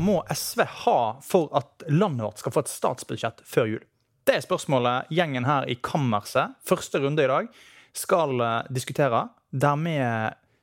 må 0.00 0.20
SV 0.32 0.64
ha 0.84 0.98
for 1.24 1.50
at 1.56 1.84
landet 1.90 2.24
vårt 2.26 2.40
skal 2.42 2.54
få 2.54 2.64
et 2.64 2.72
statsbudsjett 2.72 3.42
før 3.48 3.70
jul? 3.74 3.84
Det 4.24 4.38
er 4.38 4.44
spørsmålet 4.44 5.10
gjengen 5.12 5.44
her 5.44 5.66
i 5.68 5.76
Kammerset, 5.84 6.56
første 6.64 7.00
runde 7.02 7.24
i 7.24 7.28
dag, 7.28 7.48
skal 7.94 8.40
eh, 8.40 8.70
diskutere. 8.72 9.26
Der 9.52 9.76
vi 9.78 9.96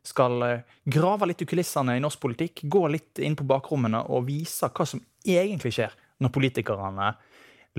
skal 0.07 0.45
eh, 0.47 0.63
grave 0.89 1.29
litt 1.29 1.43
i 1.45 1.49
kulissene 1.49 1.95
i 1.97 2.03
norsk 2.03 2.21
politikk, 2.23 2.63
gå 2.63 2.85
litt 2.89 3.21
inn 3.21 3.37
på 3.37 3.45
bakrommene 3.47 4.01
og 4.09 4.25
vise 4.29 4.71
hva 4.71 4.87
som 4.87 5.03
egentlig 5.21 5.75
skjer 5.77 5.93
når 6.21 6.33
politikerne 6.33 7.11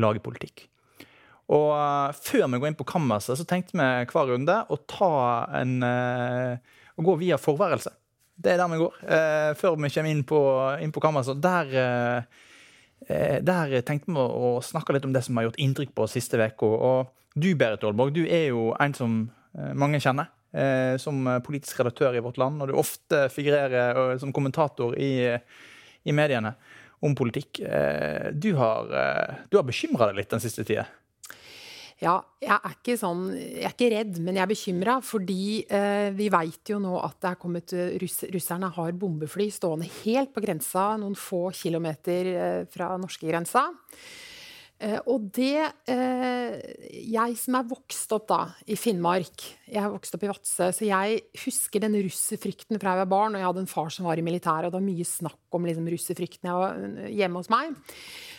lager 0.03 0.23
politikk. 0.23 0.69
Og 1.53 1.73
uh, 1.75 2.15
før 2.15 2.47
vi 2.49 2.61
går 2.63 2.71
inn 2.71 2.79
på 2.79 2.87
kammerset, 2.89 3.35
så 3.37 3.45
tenkte 3.45 3.75
vi 3.77 3.89
hver 4.09 4.31
runde 4.31 4.55
å 4.73 4.79
ta 4.89 5.11
en 5.59 5.75
Å 5.83 7.03
gå 7.05 7.15
via 7.19 7.37
forværelse. 7.41 7.91
Det 8.43 8.53
er 8.53 8.61
der 8.61 8.71
vi 8.73 8.81
går. 8.81 8.99
Uh, 9.07 9.51
før 9.59 9.77
vi 9.79 9.91
kommer 9.95 10.11
inn 10.11 10.25
på, 10.27 10.41
inn 10.83 10.95
på 10.95 11.03
kammerset. 11.03 11.41
Der, 11.43 12.27
der 13.43 13.75
tenkte 13.87 14.13
vi 14.13 14.23
å, 14.23 14.55
snakke 14.65 14.97
litt 14.97 15.07
om 15.07 15.15
det 15.15 15.25
som 15.27 15.39
har 15.39 15.49
gjort 15.49 15.61
inntrykk 15.63 15.95
på 15.95 16.07
oss 16.07 16.17
siste 16.19 16.41
uke. 16.41 16.69
Og 16.69 17.13
du, 17.35 17.53
Berit 17.59 17.85
Aalborg, 17.87 18.15
du 18.15 18.25
er 18.27 18.51
jo 18.51 18.71
en 18.81 18.95
som 18.97 19.19
mange 19.79 20.01
kjenner. 20.03 20.31
Som 21.01 21.25
politisk 21.47 21.79
redaktør 21.81 22.13
i 22.13 22.21
vårt 22.21 22.37
land, 22.37 22.61
og 22.61 22.69
du 22.69 22.75
ofte 22.77 23.23
figurerer 23.33 24.19
som 24.21 24.35
kommentator 24.37 24.93
i, 25.01 25.31
i 26.05 26.13
mediene 26.13 26.53
om 27.01 27.15
politikk. 27.17 27.63
Du 28.37 28.51
har, 28.59 28.93
du 29.49 29.57
har 29.57 29.65
bekymra 29.65 30.11
deg 30.11 30.21
litt 30.21 30.35
den 30.35 30.45
siste 30.45 30.67
tida? 30.69 30.85
Ja, 32.03 32.17
jeg 32.43 32.57
er 32.57 32.73
ikke 32.75 32.97
sånn 32.99 33.29
Jeg 33.37 33.63
er 33.63 33.75
ikke 33.77 33.91
redd, 33.93 34.17
men 34.25 34.35
jeg 34.35 34.43
er 34.43 34.51
bekymra. 34.51 34.97
Fordi 35.07 35.45
eh, 35.71 36.09
vi 36.17 36.27
veit 36.35 36.73
jo 36.73 36.81
nå 36.83 36.97
at 36.99 37.21
det 37.23 37.31
er 37.31 37.39
kommet 37.43 37.75
eh, 37.77 37.95
russ, 38.03 38.25
Russerne 38.33 38.73
har 38.75 38.99
bombefly 38.99 39.47
stående 39.55 39.87
helt 40.03 40.35
på 40.35 40.43
grensa, 40.43 40.93
noen 40.99 41.15
få 41.19 41.47
kilometer 41.55 42.33
eh, 42.33 42.61
fra 42.73 42.91
norskegrensa. 43.01 43.69
Eh, 44.83 44.99
og 45.07 45.29
det 45.37 45.63
eh, 45.93 46.59
Jeg 47.15 47.39
som 47.39 47.61
er 47.61 47.71
vokst 47.71 48.15
opp 48.17 48.27
da 48.33 48.41
i 48.67 48.75
Finnmark, 48.79 49.47
jeg 49.71 49.79
er 49.79 49.95
vokst 49.95 50.19
opp 50.19 50.27
i 50.27 50.33
Vadsø, 50.33 50.73
så 50.75 50.89
jeg 50.89 51.23
husker 51.45 51.87
den 51.87 52.01
russerfrykten 52.03 52.83
fra 52.83 52.97
jeg 52.97 53.05
var 53.05 53.13
barn. 53.15 53.37
Og 53.37 53.45
jeg 53.45 53.51
hadde 53.53 53.63
en 53.63 53.75
far 53.77 53.95
som 53.95 54.11
var 54.11 54.19
i 54.19 54.27
militæret, 54.27 54.67
og 54.67 54.75
det 54.75 54.81
var 54.81 54.89
mye 54.91 55.07
snakk 55.07 55.42
om 55.59 55.69
liksom, 55.69 55.89
russerfrykten 55.95 56.53
eh, 56.53 57.09
hjemme 57.19 57.43
hos 57.43 57.53
meg. 57.53 57.75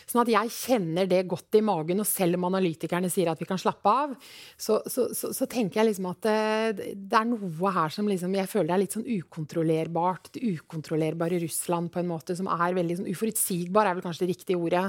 Sånn 0.08 0.22
at 0.22 0.30
jeg 0.32 0.52
kjenner 0.52 1.08
det 1.08 1.22
godt 1.28 1.56
i 1.58 1.62
magen. 1.64 2.02
Og 2.02 2.08
selv 2.08 2.38
om 2.38 2.48
analytikerne 2.50 3.10
sier 3.12 3.30
at 3.32 3.40
vi 3.40 3.48
kan 3.48 3.60
slappe 3.60 3.88
av, 3.90 4.14
så, 4.60 4.80
så, 4.90 5.08
så, 5.16 5.32
så 5.36 5.48
tenker 5.50 5.80
jeg 5.80 5.92
liksom 5.92 6.08
at 6.10 6.20
det, 6.26 6.90
det, 6.94 7.18
er 7.18 7.28
noe 7.30 7.72
her 7.74 7.92
som 7.94 8.08
liksom, 8.10 8.34
jeg 8.36 8.50
føler 8.50 8.74
er 8.74 8.82
litt 8.84 8.96
sånn 8.96 9.06
ukontrollerbart. 9.08 10.32
Det 10.36 10.44
ukontrollerbare 10.58 11.40
Russland 11.42 11.92
på 11.94 12.02
en 12.02 12.10
måte 12.10 12.36
som 12.36 12.50
er 12.52 12.76
veldig 12.76 13.00
sånn 13.00 13.10
uforutsigbar, 13.10 13.88
er 13.88 13.98
vel 13.98 14.06
kanskje 14.06 14.26
det 14.26 14.34
riktige 14.34 14.60
ordet. 14.60 14.84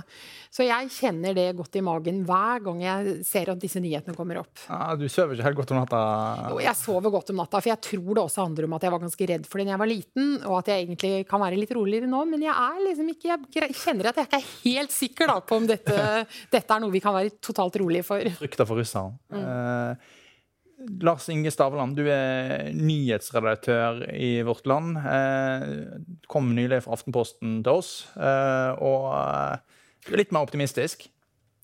Så 0.53 0.67
jeg 0.67 0.91
kjenner 0.95 1.35
det 1.37 1.47
godt 1.57 1.79
i 1.79 1.85
magen 1.85 2.23
hver 2.27 2.63
gang 2.65 2.83
jeg 2.83 3.17
ser 3.27 3.53
at 3.53 3.61
disse 3.61 3.81
nyhetene 3.83 4.17
kommer 4.17 4.41
opp. 4.43 4.53
Ja, 4.67 4.93
du 4.99 5.07
sover 5.11 5.35
ikke 5.35 5.47
helt 5.49 5.61
godt 5.61 5.75
om 5.75 5.81
natta? 5.81 6.01
Jo, 6.51 6.61
jeg 6.63 6.79
sover 6.79 7.13
godt 7.13 7.31
om 7.33 7.41
natta. 7.41 7.61
For 7.61 7.71
jeg 7.71 7.83
tror 7.87 8.11
det 8.11 8.25
også 8.25 8.45
handler 8.45 8.67
om 8.67 8.77
at 8.77 8.85
jeg 8.85 8.95
var 8.95 9.03
ganske 9.05 9.29
redd 9.31 9.47
for 9.49 9.61
det 9.61 9.65
da 9.65 9.73
jeg 9.73 9.81
var 9.81 9.89
liten, 9.89 10.31
og 10.45 10.59
at 10.59 10.69
jeg 10.69 10.83
egentlig 10.83 11.13
kan 11.29 11.41
være 11.41 11.57
litt 11.57 11.73
roligere 11.75 12.09
nå. 12.09 12.14
Men 12.27 12.43
jeg 12.45 12.53
er 12.53 12.83
liksom 12.87 13.09
ikke 13.11 13.39
Jeg 13.61 13.77
kjenner 13.79 14.11
at 14.11 14.19
jeg 14.19 14.29
ikke 14.29 14.39
er 14.39 14.51
helt 14.65 14.93
sikker 14.93 15.31
da, 15.31 15.39
på 15.43 15.59
om 15.59 15.65
dette, 15.69 15.95
dette, 16.55 16.67
er 16.67 16.83
noe 16.83 16.93
vi 16.93 17.01
kan 17.03 17.15
være 17.15 17.35
totalt 17.43 17.79
rolige 17.81 18.05
for. 18.07 18.29
Frykta 18.39 18.67
for 18.67 18.81
russerne. 18.81 19.17
Mm. 19.33 19.41
Eh, 19.41 20.13
Lars 21.07 21.27
Inge 21.31 21.51
Staveland, 21.53 21.95
du 21.97 22.09
er 22.11 22.71
nyhetsredaktør 22.75 24.03
i 24.11 24.41
Vårt 24.45 24.67
Land. 24.69 24.99
Eh, 24.99 25.69
kom 26.31 26.51
nylig 26.55 26.83
fra 26.85 26.97
Aftenposten 26.97 27.61
til 27.65 27.79
oss, 27.79 27.93
eh, 28.15 28.75
og 28.83 29.07
du 30.05 30.11
er 30.13 30.21
litt 30.21 30.35
mer 30.35 30.45
optimistisk? 30.45 31.07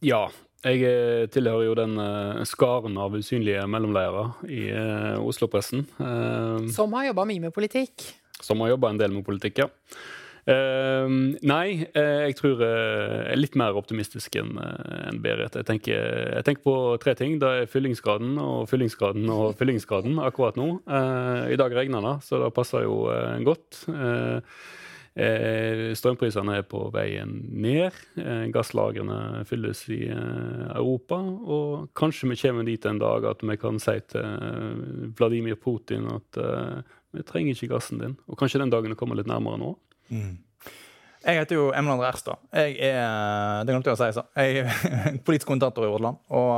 Ja. 0.06 0.30
Jeg 0.62 1.30
tilhører 1.34 1.66
jo 1.66 1.74
den 1.74 1.96
skaren 2.46 2.94
av 3.02 3.16
usynlige 3.18 3.64
mellomledere 3.66 4.28
i 4.46 4.68
Oslo-pressen. 5.18 5.88
som 6.70 6.94
har 6.94 7.08
jobba 7.08 7.26
mye 7.26 7.42
med 7.48 7.54
politikk? 7.56 8.06
Som 8.46 8.62
har 8.62 8.70
jobba 8.70 8.92
en 8.92 9.00
del 9.02 9.10
med 9.16 9.26
politikk, 9.26 9.64
ja. 9.64 9.70
Uh, 10.50 11.06
nei, 11.46 11.86
uh, 11.94 12.24
jeg 12.26 12.36
tror 12.40 12.64
uh, 12.64 12.66
jeg 12.66 13.36
er 13.36 13.38
litt 13.38 13.58
mer 13.60 13.78
optimistisk 13.78 14.40
enn 14.42 14.56
uh, 14.58 15.10
en 15.12 15.22
Berit. 15.22 15.54
Jeg 15.54 15.68
tenker, 15.68 16.02
jeg 16.40 16.48
tenker, 16.48 16.64
på 16.66 16.76
tre 17.04 17.14
ting. 17.20 17.38
Det 17.42 17.52
er 17.62 17.70
fyllingsgraden 17.70 18.40
og 18.42 18.66
fyllingsgraden 18.72 19.30
og 19.30 19.54
fyllingsgraden 19.60 20.18
akkurat 20.24 20.58
nå. 20.58 20.70
I 21.52 21.58
dag 21.60 21.74
regner 21.76 22.06
det, 22.06 22.16
så 22.26 22.42
det 22.42 22.54
passer 22.56 22.86
jo 22.86 23.04
godt. 23.46 23.84
strømprisene 26.00 26.58
er 26.60 26.66
på 26.70 26.84
veien 26.94 27.34
ned. 27.50 27.98
gasslagrene 28.54 29.44
fylles 29.50 29.84
i 29.94 30.04
Europa. 30.10 31.20
Og 31.22 31.92
kanskje 31.98 32.32
vi 32.32 32.40
kommer 32.44 32.68
dit 32.68 32.88
en 32.90 33.02
dag 33.02 33.28
at 33.34 33.46
vi 33.46 33.58
kan 33.62 33.80
si 33.82 33.98
til 34.14 35.14
Vladimir 35.18 35.60
Putin 35.62 36.10
at 36.16 36.42
vi 37.12 37.26
trenger 37.28 37.58
ikke 37.58 37.74
gassen 37.76 38.02
din. 38.02 38.18
Og 38.30 38.40
kanskje 38.40 38.64
den 38.64 38.74
dagen 38.74 38.98
kommer 39.00 39.20
litt 39.20 39.30
nærmere 39.30 39.62
nå. 39.62 39.76
Mm. 40.12 40.40
Jeg 41.22 41.38
heter 41.38 41.54
jo 41.54 41.68
Emil 41.78 41.94
André 41.94 42.08
Erstad. 42.10 42.40
Jeg 42.50 42.80
er 42.82 43.62
det 43.62 43.76
glemte 43.76 43.92
jeg 43.92 43.98
å 43.98 44.00
si, 44.00 44.08
så. 44.16 44.24
Jeg 44.42 44.64
er 44.64 45.20
politisk 45.26 45.52
kommentator 45.52 45.86
i 45.86 45.90
vårt 45.92 46.02
land. 46.02 46.18
Og, 46.34 46.54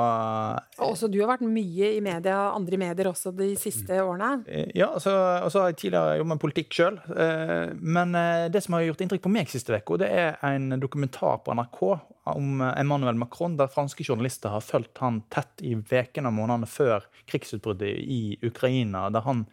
og 0.77 0.85
også 0.93 1.09
du 1.11 1.17
har 1.19 1.33
vært 1.33 1.43
mye 1.43 1.89
i 1.97 1.99
media, 2.03 2.37
andre 2.55 2.79
medier 2.79 3.09
også 3.11 3.33
de 3.35 3.49
siste 3.59 3.97
årene? 3.99 4.45
Eh, 4.47 4.71
ja, 4.79 4.87
og 4.95 5.03
så 5.03 5.17
har 5.65 5.73
jeg 5.73 5.81
tidligere 5.81 6.15
jobbet 6.21 6.31
med 6.31 6.43
politikk 6.45 6.79
sjøl. 6.79 7.01
Eh, 7.11 7.73
men 7.83 8.15
eh, 8.15 8.45
det 8.53 8.63
som 8.63 8.77
har 8.77 8.85
gjort 8.87 9.03
inntrykk 9.03 9.25
på 9.27 9.33
meg 9.35 9.51
siste 9.51 9.75
uke, 9.75 9.99
det 9.99 10.09
er 10.15 10.39
en 10.47 10.79
dokumentar 10.79 11.43
på 11.43 11.59
NRK 11.59 11.83
om 12.31 12.63
Emmanuel 12.71 13.19
Macron, 13.19 13.59
der 13.59 13.71
franske 13.71 14.07
journalister 14.07 14.55
har 14.55 14.63
fulgt 14.63 15.03
han 15.03 15.25
tett 15.33 15.59
i 15.59 15.75
ukene 15.75 16.31
og 16.31 16.37
månedene 16.39 16.71
før 16.71 17.03
krigsutbruddet 17.27 17.99
i 17.99 18.23
Ukraina, 18.47 19.09
der 19.11 19.27
han 19.27 19.43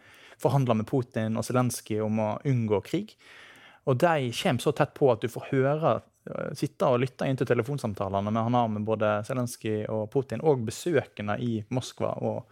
forhandla 0.40 0.78
med 0.78 0.86
Putin 0.86 1.34
og 1.34 1.44
Zelenskyj 1.50 1.98
om 2.06 2.22
å 2.22 2.32
unngå 2.46 2.84
krig. 2.86 3.18
Og 3.88 3.96
de 4.00 4.30
kommer 4.36 4.62
så 4.62 4.72
tett 4.76 4.92
på 4.96 5.08
at 5.12 5.22
du 5.22 5.30
får 5.32 5.46
høre, 5.50 5.94
eh, 6.28 6.50
sitte 6.58 6.88
og 6.88 7.00
lytte 7.00 7.28
inn 7.28 7.38
til 7.40 7.48
telefonsamtalene 7.48 8.30
med 8.30 8.42
han 8.48 8.58
har 8.58 8.68
med 8.68 8.84
både 8.88 9.14
Zelenskyj 9.26 9.86
og 9.88 10.10
Putin, 10.12 10.44
og 10.44 10.66
besøkende 10.66 11.38
i 11.40 11.64
Moskva 11.70 12.12
og 12.20 12.44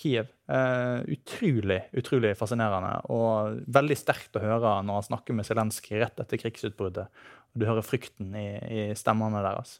Kiev. 0.00 0.30
Uh, 0.50 1.02
utrolig 1.12 1.82
utrolig 1.94 2.32
fascinerende 2.38 3.04
og 3.12 3.60
veldig 3.70 3.96
sterkt 3.98 4.34
å 4.38 4.42
høre 4.42 4.72
når 4.86 4.96
han 4.96 5.06
snakker 5.06 5.36
med 5.36 5.46
Zelenskyj 5.46 6.00
rett 6.00 6.22
etter 6.22 6.40
krigsutbruddet. 6.40 7.10
Du 7.52 7.66
hører 7.68 7.84
frykten 7.84 8.32
i, 8.38 8.48
i 8.64 8.82
stemmene 8.98 9.42
deres. 9.44 9.76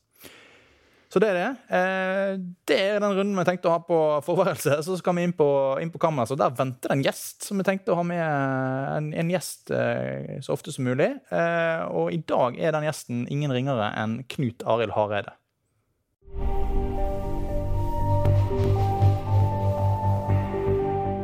Så 1.10 1.18
det 1.18 1.32
er 1.32 1.38
det. 1.40 1.46
Eh, 1.74 2.32
det 2.70 2.76
er 2.78 3.00
den 3.02 3.16
runden 3.16 3.34
vi 3.34 3.44
tenkte 3.48 3.66
å 3.66 3.74
ha 3.74 3.80
på 3.82 3.98
forværelse. 4.22 4.76
Så 4.86 4.98
skal 5.00 5.16
vi 5.18 5.24
inn 5.26 5.34
på, 5.34 5.48
inn 5.82 5.90
på 5.90 5.98
kammeret. 6.02 6.30
Så 6.30 6.38
der 6.38 6.54
venter 6.54 6.92
det 6.92 6.98
en 7.00 7.02
gjest 7.08 7.48
som 7.48 7.58
vi 7.58 7.66
tenkte 7.66 7.90
å 7.90 7.98
ha 7.98 8.04
med 8.06 8.22
en, 8.22 9.10
en 9.18 9.32
gjest 9.34 9.74
eh, 9.74 10.38
så 10.44 10.54
ofte 10.54 10.74
som 10.74 10.86
mulig. 10.86 11.10
Eh, 11.34 11.82
og 11.90 12.14
i 12.14 12.22
dag 12.30 12.60
er 12.62 12.76
den 12.76 12.86
gjesten 12.86 13.26
ingen 13.26 13.50
ringere 13.54 13.90
enn 13.98 14.20
Knut 14.30 14.62
Arild 14.62 14.94
Hareide. 14.94 15.34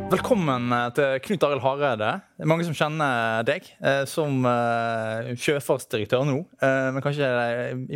Velkommen 0.06 0.70
eh, 0.70 0.88
til 0.94 1.16
Knut 1.24 1.44
Arild 1.48 1.62
Hareide. 1.64 2.10
Det 2.38 2.44
er 2.44 2.48
mange 2.50 2.62
som 2.62 2.76
kjenner 2.78 3.42
deg 3.48 3.64
eh, 3.82 4.04
som 4.06 4.44
eh, 4.46 5.32
sjøfartsdirektør 5.42 6.22
nå. 6.28 6.36
Eh, 6.62 6.90
men 6.94 7.02
kanskje 7.02 7.30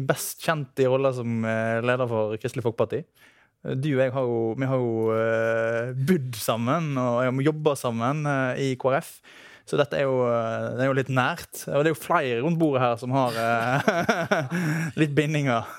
best 0.09 0.43
kjent 0.43 0.82
i 0.82 0.88
rolla 0.91 1.12
som 1.15 1.44
eh, 1.47 1.78
leder 1.87 2.10
for 2.10 2.34
Kristelig 2.43 2.65
Folkeparti. 2.66 3.04
Eh, 3.04 3.77
du 3.78 3.92
og 3.92 4.03
jeg 4.03 4.15
har 4.16 4.27
jo, 4.27 4.41
vi 4.59 4.71
har 4.72 4.83
jo 4.83 5.95
bodd 6.10 6.41
sammen 6.42 6.98
og 6.98 7.45
jobba 7.47 7.77
sammen 7.78 8.27
i 8.59 8.72
KrF. 8.80 9.13
Så 9.71 9.78
dette 9.78 10.01
er 10.01 10.09
jo, 10.09 10.24
det 10.27 10.83
er 10.83 10.91
jo 10.91 10.98
litt 10.98 11.15
nært. 11.15 11.63
Og 11.71 11.84
det 11.86 11.92
er 11.92 11.95
jo 11.95 12.03
flere 12.03 12.41
rundt 12.42 12.59
bordet 12.59 12.83
her 12.83 12.98
som 12.98 13.15
har 13.15 13.39
litt 15.01 15.15
bindinger. 15.15 15.71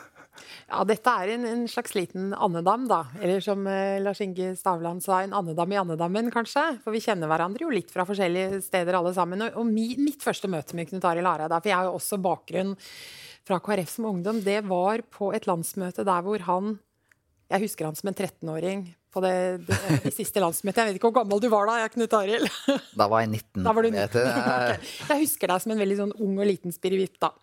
Ja, 0.72 0.86
dette 0.88 1.12
er 1.12 1.34
en, 1.34 1.46
en, 1.50 1.64
slags 1.68 1.92
liten 1.98 2.30
andedam, 2.32 2.86
da. 2.88 3.02
Eller 3.20 3.42
som 3.44 3.66
eh, 3.68 3.98
Lars 4.00 4.22
Inge 4.24 4.54
Stavland 4.56 5.04
sa, 5.04 5.18
en 5.20 5.34
andedam 5.36 5.74
i 5.74 5.80
andedammen, 5.82 6.30
kanskje. 6.32 6.64
For 6.86 6.96
vi 6.96 7.02
kjenner 7.04 7.28
hverandre 7.28 7.66
jo 7.66 7.74
litt 7.74 7.92
fra 7.92 8.06
forskjellige 8.08 8.62
steder 8.70 8.96
alle 8.96 9.12
sammen. 9.18 9.44
Og, 9.44 9.58
og 9.60 9.68
mi, 9.68 9.90
mitt 10.00 10.24
første 10.24 10.48
møte 10.52 10.78
med 10.80 10.88
Knut 10.88 11.08
Arild 11.10 11.28
Hareide, 11.28 11.60
for 11.60 11.72
jeg 11.74 11.76
har 11.76 11.90
jo 11.90 11.98
også 11.98 12.22
bakgrunn 12.24 12.78
fra 13.48 13.60
KrF 13.60 13.92
som 13.92 14.08
ungdom, 14.14 14.40
det 14.46 14.62
var 14.70 15.04
på 15.12 15.34
et 15.36 15.50
landsmøte 15.50 16.06
der 16.08 16.24
hvor 16.24 16.48
han 16.48 16.78
Jeg 17.52 17.66
husker 17.66 17.88
han 17.88 17.98
som 18.00 18.10
en 18.12 18.16
13-åring 18.16 18.84
på 19.12 19.22
det, 19.24 19.34
det, 19.68 19.78
det, 20.06 20.12
siste 20.16 20.40
landsmøtet. 20.40 20.80
Jeg 20.80 20.88
vet 20.88 20.98
ikke 21.00 21.10
hvor 21.10 21.18
gammel 21.20 21.42
du 21.44 21.50
var 21.52 21.68
da, 21.68 21.90
Knut 21.92 22.14
Arild? 22.16 22.48
Da 23.00 23.08
var 23.12 23.24
jeg 23.26 23.32
19. 23.34 23.66
Da 23.66 23.74
var 23.76 23.84
du 23.84 23.90
19. 23.92 24.22
okay. 24.40 24.92
Jeg 25.10 25.24
husker 25.26 25.52
deg 25.52 25.64
som 25.64 25.74
en 25.76 25.82
veldig 25.84 25.98
sånn 26.00 26.14
ung 26.24 26.38
og 26.40 26.48
liten 26.48 26.76
spirivitt, 26.76 27.18
da. 27.20 27.34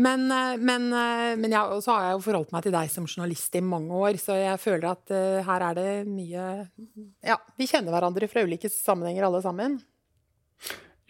Men, 0.00 0.24
eh, 0.32 0.54
men, 0.56 0.88
eh, 0.96 1.34
men 1.40 1.52
jeg, 1.52 1.80
så 1.84 1.92
har 1.92 2.08
jeg 2.08 2.16
jo 2.16 2.24
forholdt 2.24 2.54
meg 2.56 2.64
til 2.64 2.76
deg 2.76 2.92
som 2.94 3.08
journalist 3.08 3.60
i 3.60 3.64
mange 3.64 4.00
år, 4.00 4.20
så 4.22 4.38
jeg 4.40 4.62
føler 4.62 4.88
at 4.94 5.12
uh, 5.12 5.42
her 5.44 5.66
er 5.68 5.76
det 5.78 5.90
mye 6.08 6.46
Ja, 7.24 7.36
vi 7.58 7.68
kjenner 7.68 7.94
hverandre 7.94 8.28
fra 8.30 8.44
ulike 8.46 8.72
sammenhenger 8.72 9.28
alle 9.28 9.44
sammen. 9.44 9.76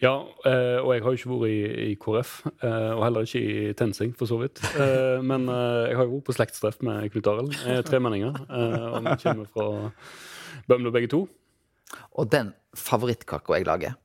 Ja, 0.03 0.25
eh, 0.43 0.77
og 0.83 0.89
jeg 0.91 1.03
har 1.05 1.13
jo 1.13 1.19
ikke 1.19 1.29
vært 1.31 1.51
i, 1.53 1.59
i 1.85 1.95
KrF, 1.99 2.31
eh, 2.67 2.91
og 2.91 3.03
heller 3.05 3.27
ikke 3.27 3.41
i 3.41 3.73
TenSing, 3.79 4.11
for 4.19 4.27
så 4.27 4.37
vidt. 4.41 4.59
Eh, 4.75 5.21
men 5.23 5.47
jeg 5.47 5.95
har 5.95 6.03
jo 6.03 6.17
vært 6.17 6.25
på 6.27 6.35
slektstreff 6.35 6.81
med 6.83 7.07
Knut 7.13 7.29
Arild, 7.31 7.55
tremenninger. 7.87 8.41
Og 8.91 9.05
vi 9.05 9.15
kommer 9.23 9.51
fra 9.53 9.67
Bømlo 10.67 10.91
begge 10.91 11.11
to. 11.13 11.21
Og 12.19 12.27
den 12.31 12.51
favorittkaka 12.75 13.55
jeg 13.55 13.69
lager, 13.69 13.95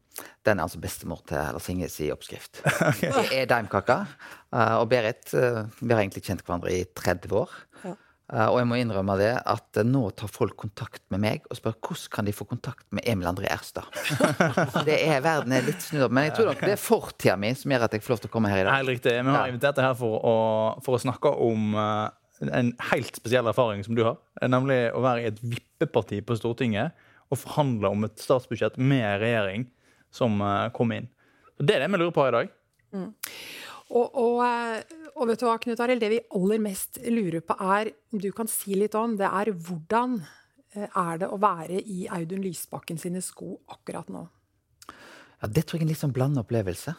den 0.47 0.61
er 0.61 0.69
altså 0.69 0.79
bestemor 0.83 1.25
til 1.27 1.41
Lars 1.57 1.67
Inges 1.73 1.99
i 2.05 2.11
oppskrift. 2.15 2.63
Det 3.01 3.27
er 3.35 3.51
daimkaka. 3.51 3.99
Og 4.79 4.87
Berit, 4.91 5.33
vi 5.33 5.91
har 5.91 6.03
egentlig 6.03 6.23
kjent 6.27 6.45
hverandre 6.45 6.75
i 6.77 6.85
30 6.87 7.35
år. 7.41 7.57
Uh, 8.31 8.47
og 8.47 8.61
jeg 8.61 8.67
må 8.71 8.77
innrømme 8.79 9.17
det 9.19 9.32
at 9.35 9.79
uh, 9.81 9.82
nå 9.82 10.05
tar 10.15 10.31
folk 10.31 10.55
kontakt 10.62 11.03
med 11.11 11.19
meg 11.25 11.47
og 11.50 11.59
spør 11.59 11.75
hvordan 11.75 12.12
kan 12.15 12.29
de 12.29 12.35
få 12.37 12.44
kontakt 12.47 12.85
med 12.94 13.03
Emil 13.11 13.27
André 13.27 13.49
Erstad. 13.50 13.88
det 14.87 15.00
er, 15.03 15.19
Verden 15.25 15.56
er 15.56 15.67
litt 15.67 15.82
snudd 15.82 16.06
opp. 16.06 16.15
Men 16.15 16.29
jeg 16.29 16.37
tror 16.37 16.50
nok 16.53 16.62
det 16.62 16.77
er 16.77 16.79
fortida 16.79 17.35
mi 17.43 17.50
som 17.59 17.75
gjør 17.75 17.88
at 17.88 17.97
jeg 17.97 18.05
får 18.05 18.15
lov 18.15 18.23
til 18.23 18.31
å 18.31 18.35
komme 18.37 18.53
her 18.53 18.62
i 18.62 18.69
dag. 18.69 18.77
Helt 18.79 18.93
riktig. 18.93 19.17
Vi 19.19 19.35
har 19.35 19.50
invitert 19.50 19.81
deg 19.81 19.88
her 19.88 19.99
for 19.99 20.15
å, 20.23 20.35
for 20.87 20.94
å 20.94 21.03
snakke 21.03 21.32
om 21.43 21.75
uh, 21.75 22.06
en 22.47 22.71
helt 22.93 23.19
spesiell 23.19 23.50
erfaring 23.50 23.82
som 23.87 23.99
du 23.99 24.05
har. 24.06 24.21
Nemlig 24.47 24.79
å 24.94 25.03
være 25.03 25.25
i 25.25 25.31
et 25.32 25.43
vippeparti 25.43 26.23
på 26.23 26.38
Stortinget 26.38 26.94
og 27.35 27.43
forhandle 27.43 27.91
om 27.91 28.06
et 28.06 28.23
statsbudsjett 28.23 28.79
med 28.79 29.25
regjering 29.25 29.67
som 30.15 30.38
kom 30.75 30.94
inn. 30.94 31.11
Så 31.59 31.67
Det 31.67 31.77
er 31.77 31.85
det 31.85 31.91
vi 31.93 31.99
lurer 32.00 32.15
på 32.15 32.31
i 32.31 32.32
dag. 32.35 32.55
Mm. 32.94 33.11
Og, 33.91 34.06
og 34.19 34.41
og 35.17 35.31
vet 35.31 35.41
du 35.41 35.47
hva, 35.47 35.57
Knut 35.62 35.81
Arild, 35.83 36.03
det 36.03 36.11
vi 36.12 36.21
aller 36.37 36.61
mest 36.62 37.01
lurer 37.07 37.43
på 37.45 37.57
er, 37.75 37.93
om 38.12 38.21
du 38.23 38.31
kan 38.37 38.51
si 38.51 38.77
litt 38.79 38.97
om, 38.99 39.17
det 39.19 39.29
er 39.29 39.53
hvordan 39.55 40.19
eh, 40.75 40.87
er 40.87 41.21
det 41.23 41.31
å 41.31 41.41
være 41.41 41.81
i 41.81 42.05
Audun 42.12 42.45
Lysbakken 42.45 43.01
sine 43.01 43.23
sko 43.25 43.59
akkurat 43.73 44.11
nå? 44.12 44.25
Ja, 45.41 45.49
Det 45.49 45.65
tror 45.67 45.79
jeg 45.79 45.85
er 45.85 45.89
en 45.89 45.93
litt 45.95 46.03
sånn 46.03 46.17
blanda 46.17 46.45
opplevelse. 46.45 46.95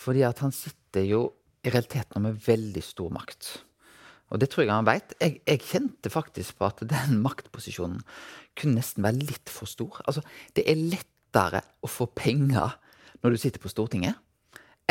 Fordi 0.00 0.22
at 0.26 0.40
han 0.44 0.54
sitter 0.54 1.04
jo 1.06 1.24
i 1.64 1.72
realiteten 1.72 2.24
med 2.24 2.38
veldig 2.46 2.82
stor 2.84 3.10
makt. 3.12 3.50
Og 4.30 4.40
det 4.40 4.48
tror 4.50 4.64
jeg 4.64 4.72
han 4.72 4.86
veit. 4.86 5.12
Jeg, 5.20 5.40
jeg, 5.44 5.62
kjente 5.66 6.12
faktisk 6.12 6.60
på 6.60 6.68
at 6.70 6.82
den 6.88 7.18
maktposisjonen 7.26 8.00
kunne 8.58 8.78
nesten 8.78 9.04
være 9.06 9.26
litt 9.26 9.52
for 9.52 9.70
stor. 9.70 10.00
Altså, 10.06 10.24
det 10.56 10.66
er 10.70 10.80
lettere 10.80 11.64
å 11.82 11.90
få 11.90 12.08
penger 12.14 12.78
når 13.20 13.34
du 13.34 13.40
sitter 13.42 13.62
på 13.62 13.70
Stortinget 13.72 14.18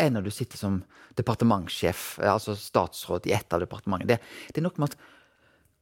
enn 0.00 0.16
når 0.16 0.26
du 0.26 0.32
sitter 0.34 0.60
som 0.60 0.80
departementssjef, 1.18 2.20
altså 2.24 2.56
statsråd 2.58 3.28
i 3.28 3.34
ett 3.36 3.52
av 3.52 3.62
departementene. 3.64 4.08
Det, 4.16 4.20
det, 4.50 4.60
er 4.60 4.66
noe 4.66 4.80
med 4.80 4.92
at 4.92 5.00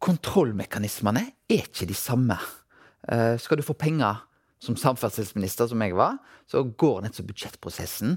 kontrollmekanismene 0.04 1.24
er 1.50 1.62
ikke 1.62 1.88
de 1.90 1.96
samme. 1.98 2.38
Uh, 3.08 3.36
skal 3.40 3.60
du 3.60 3.66
få 3.66 3.76
penger 3.78 4.24
som 4.62 4.76
samferdselsminister, 4.78 5.68
som 5.70 5.82
jeg 5.84 5.94
var, 5.98 6.18
så 6.50 6.64
går 6.64 7.04
nettopp 7.04 7.30
budsjettprosessen 7.30 8.16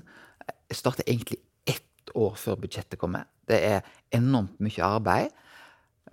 Jeg 0.71 0.77
starter 0.79 1.05
egentlig 1.05 1.37
ett 1.69 2.13
år 2.17 2.37
før 2.39 2.57
budsjettet 2.63 2.99
kommer. 2.99 3.27
Det 3.45 3.59
er 3.61 3.85
enormt 4.15 4.57
mye 4.63 4.83
arbeid. 4.87 5.33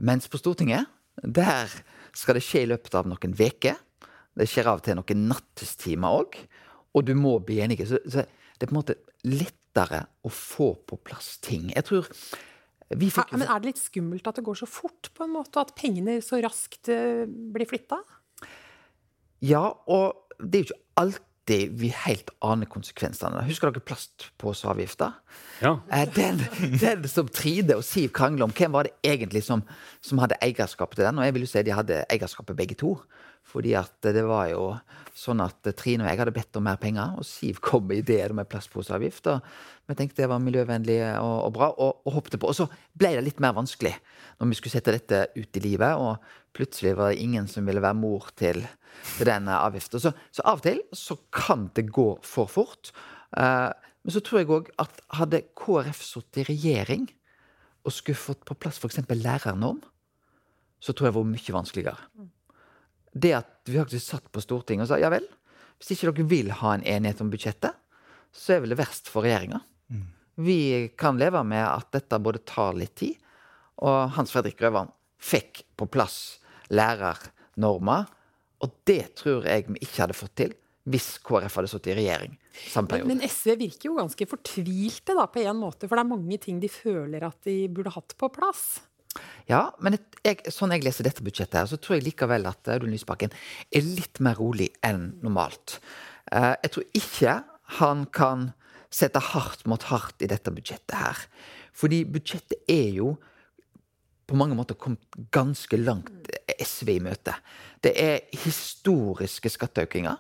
Mens 0.05 0.29
på 0.29 0.39
Stortinget, 0.41 0.87
der 1.23 1.71
skal 2.15 2.37
det 2.37 2.45
skje 2.45 2.65
i 2.65 2.69
løpet 2.69 2.95
av 2.99 3.09
noen 3.09 3.35
uker. 3.39 3.79
Det 4.39 4.47
skjer 4.51 4.69
av 4.71 4.83
og 4.83 4.85
til 4.87 4.99
noen 4.99 5.25
nattestimer 5.31 6.21
òg. 6.21 6.37
Og 6.95 7.07
du 7.07 7.15
må 7.19 7.39
bli 7.45 7.61
enige. 7.65 7.87
Så, 7.89 8.03
så 8.05 8.27
det 8.27 8.67
er 8.67 8.71
på 8.71 8.75
en 8.75 8.81
måte 8.81 8.99
litt 9.27 9.57
lettere 9.79 10.05
å 10.27 10.31
få 10.33 10.73
på 10.89 10.99
plass 11.07 11.37
ting. 11.45 11.71
Jeg 11.75 11.87
tror 11.87 12.09
vi 12.89 13.11
fikk 13.13 13.35
Men 13.37 13.45
er 13.45 13.61
det 13.61 13.75
litt 13.75 13.83
skummelt 13.83 14.29
at 14.31 14.39
det 14.39 14.47
går 14.47 14.57
så 14.63 14.69
fort, 14.69 15.11
på 15.13 15.27
en 15.27 15.35
måte? 15.35 15.61
At 15.61 15.75
pengene 15.77 16.19
så 16.25 16.41
raskt 16.41 16.89
eh, 16.89 17.27
blir 17.29 17.69
flytta? 17.69 18.01
Ja, 19.45 19.67
og 19.87 20.35
det 20.41 20.59
er 20.59 20.63
jo 20.63 20.69
ikke 20.71 20.85
alltid 21.49 21.81
vi 21.81 21.89
helt 21.89 22.31
aner 22.41 22.67
konsekvensene. 22.67 23.43
Husker 23.47 23.71
dere 23.71 23.81
plastposeavgifta? 23.81 25.13
Ja. 25.63 25.81
Eh, 25.91 26.09
den, 26.15 26.43
den, 26.81 27.09
som 27.09 27.29
Tride 27.29 27.79
og 27.79 27.85
Siv 27.85 28.13
krangler 28.13 28.45
om, 28.45 28.53
hvem 28.53 28.73
var 28.73 28.85
det 28.85 28.97
egentlig 29.03 29.45
som, 29.45 29.63
som 30.01 30.19
hadde 30.19 30.39
eierskap 30.43 30.95
til 30.95 31.07
den? 31.07 31.19
Og 31.19 31.25
jeg 31.25 31.35
vil 31.35 31.47
jo 31.47 31.51
si 31.51 31.65
de 31.65 31.75
hadde 31.77 32.05
eierskapet 32.11 32.57
begge 32.57 32.77
to. 32.79 32.99
Fordi 33.49 33.73
at 33.79 34.05
det 34.05 34.27
var 34.29 34.51
jo 34.51 34.75
sånn 35.17 35.41
at 35.41 35.65
Trine 35.79 36.05
og 36.05 36.11
jeg 36.11 36.21
hadde 36.21 36.35
bedt 36.37 36.59
om 36.61 36.67
mer 36.69 36.77
penger, 36.77 37.15
og 37.17 37.25
Siv 37.25 37.63
kom 37.65 37.87
med 37.89 38.03
ideen 38.03 38.37
med 38.37 38.49
plastposeavgift. 38.51 39.31
Og 39.33 39.89
vi 39.89 39.97
tenkte 39.97 40.21
det 40.21 40.29
var 40.29 40.43
miljøvennlig 40.43 40.99
og, 41.17 41.37
og 41.47 41.55
bra, 41.57 41.71
og, 41.73 42.03
og, 42.05 42.13
hoppet 42.19 42.37
på. 42.37 42.51
Og 42.51 42.59
så 42.59 42.69
ble 42.93 43.15
det 43.17 43.25
litt 43.25 43.41
mer 43.41 43.57
vanskelig 43.57 43.95
når 44.39 44.53
vi 44.53 44.59
skulle 44.59 44.77
sette 44.77 44.95
dette 44.95 45.23
ut 45.39 45.59
i 45.59 45.65
livet, 45.65 45.97
og 45.97 46.21
plutselig 46.59 46.97
var 46.99 47.13
det 47.13 47.23
ingen 47.23 47.47
som 47.51 47.67
ville 47.69 47.83
være 47.83 47.99
mor 47.99 48.29
til, 48.39 48.65
til 49.17 49.31
den 49.31 49.49
avgiften. 49.55 50.03
Så, 50.03 50.13
så, 50.35 50.45
av 50.45 50.61
og 50.61 50.67
til 50.67 50.83
så 50.97 51.19
kan 51.35 51.69
det 51.79 51.89
gå 51.95 52.09
for 52.27 52.51
fort. 52.51 52.93
Uh, 53.37 53.71
men 54.03 54.15
så 54.15 54.23
tror 54.25 54.43
jeg 54.43 54.51
òg 54.55 54.73
at 54.83 55.01
hadde 55.19 55.45
KrF 55.59 56.03
sittet 56.03 56.43
i 56.43 56.49
regjering 56.53 57.07
og 57.87 57.95
skulle 57.95 58.19
fått 58.19 58.45
på 58.49 58.57
plass 58.59 58.81
f.eks. 58.81 59.01
lærernorm, 59.09 59.81
så 60.79 60.93
tror 60.93 61.09
jeg 61.09 61.15
det 61.15 61.19
var 61.19 61.29
mye 61.33 61.55
vanskeligere. 61.57 62.27
Det 63.19 63.33
at 63.39 63.71
vi 63.71 63.79
faktisk 63.79 64.05
satt 64.05 64.31
på 64.33 64.43
Stortinget 64.45 64.87
og 64.87 64.93
sa 64.93 65.01
ja 65.01 65.11
vel, 65.13 65.27
hvis 65.79 65.95
ikke 65.95 66.11
dere 66.11 66.29
vil 66.31 66.53
ha 66.61 66.75
en 66.75 66.85
enighet 66.87 67.23
om 67.23 67.31
budsjettet, 67.33 67.77
så 68.35 68.55
er 68.55 68.63
vel 68.63 68.75
det 68.75 68.81
verst 68.81 69.09
for 69.11 69.25
regjeringa. 69.25 69.61
Mm. 69.89 70.07
Vi 70.45 70.61
kan 70.99 71.19
leve 71.19 71.43
med 71.47 71.65
at 71.65 71.89
dette 71.95 72.21
både 72.23 72.43
tar 72.47 72.77
litt 72.79 72.97
tid, 72.99 73.17
og 73.83 74.15
Hans 74.17 74.35
Fredrik 74.35 74.59
Grøvan 74.59 74.91
fikk 75.19 75.65
på 75.79 75.87
plass 75.91 76.38
lærernorma, 76.75 78.03
og 78.65 78.75
det 78.89 79.15
tror 79.19 79.47
jeg 79.47 79.69
vi 79.69 79.83
ikke 79.85 80.03
hadde 80.03 80.19
fått 80.19 80.37
til 80.41 80.57
hvis 80.89 81.19
KrF 81.21 81.59
hadde 81.59 81.69
sittet 81.69 81.93
i 81.93 81.99
regjering 82.01 82.37
samme 82.67 82.91
periode. 82.91 83.09
Men, 83.09 83.21
men, 83.23 83.31
SV 83.31 83.57
virker 83.61 83.91
jo 83.91 83.97
ganske 83.99 84.29
fortvilte 84.29 85.17
da, 85.17 85.27
på 85.31 85.43
en 85.45 85.61
måte, 85.61 85.89
for 85.89 85.99
det 85.99 86.05
er 86.05 86.11
mange 86.11 86.39
ting 86.43 86.61
de 86.63 86.71
føler 86.73 87.27
at 87.29 87.39
de 87.47 87.61
burde 87.73 87.93
hatt 87.95 88.17
på 88.19 88.31
plass. 88.35 88.81
Ja, 89.49 89.69
men 89.83 89.97
jeg, 90.23 90.43
sånn 90.53 90.75
jeg 90.75 90.85
leser 90.85 91.07
dette 91.07 91.25
budsjettet, 91.25 91.57
her, 91.63 91.71
så 91.71 91.79
tror 91.81 91.99
jeg 91.99 92.09
likevel 92.11 92.47
at 92.51 92.71
Audun 92.75 92.93
Lysbakken 92.93 93.33
er 93.33 93.87
litt 93.87 94.21
mer 94.25 94.39
rolig 94.39 94.69
enn 94.85 95.11
normalt. 95.25 95.79
Uh, 96.29 96.55
jeg 96.65 96.75
tror 96.75 96.89
ikke 97.01 97.39
han 97.79 98.05
kan 98.15 98.51
sette 98.93 99.21
hardt 99.33 99.65
mot 99.69 99.83
hardt 99.91 100.25
i 100.25 100.29
dette 100.31 100.53
budsjettet 100.53 100.97
her. 100.97 101.25
Fordi 101.77 102.03
budsjettet 102.09 102.69
er 102.71 102.93
jo 102.99 103.17
på 104.29 104.37
mange 104.37 104.57
måter 104.57 104.77
kommet 104.77 105.05
ganske 105.33 105.77
langt 105.81 106.29
SV 106.63 106.95
i 106.97 107.03
møte. 107.05 107.35
Det 107.85 107.93
er 107.99 108.27
historiske 108.45 109.51
skatteøkninger. 109.53 110.17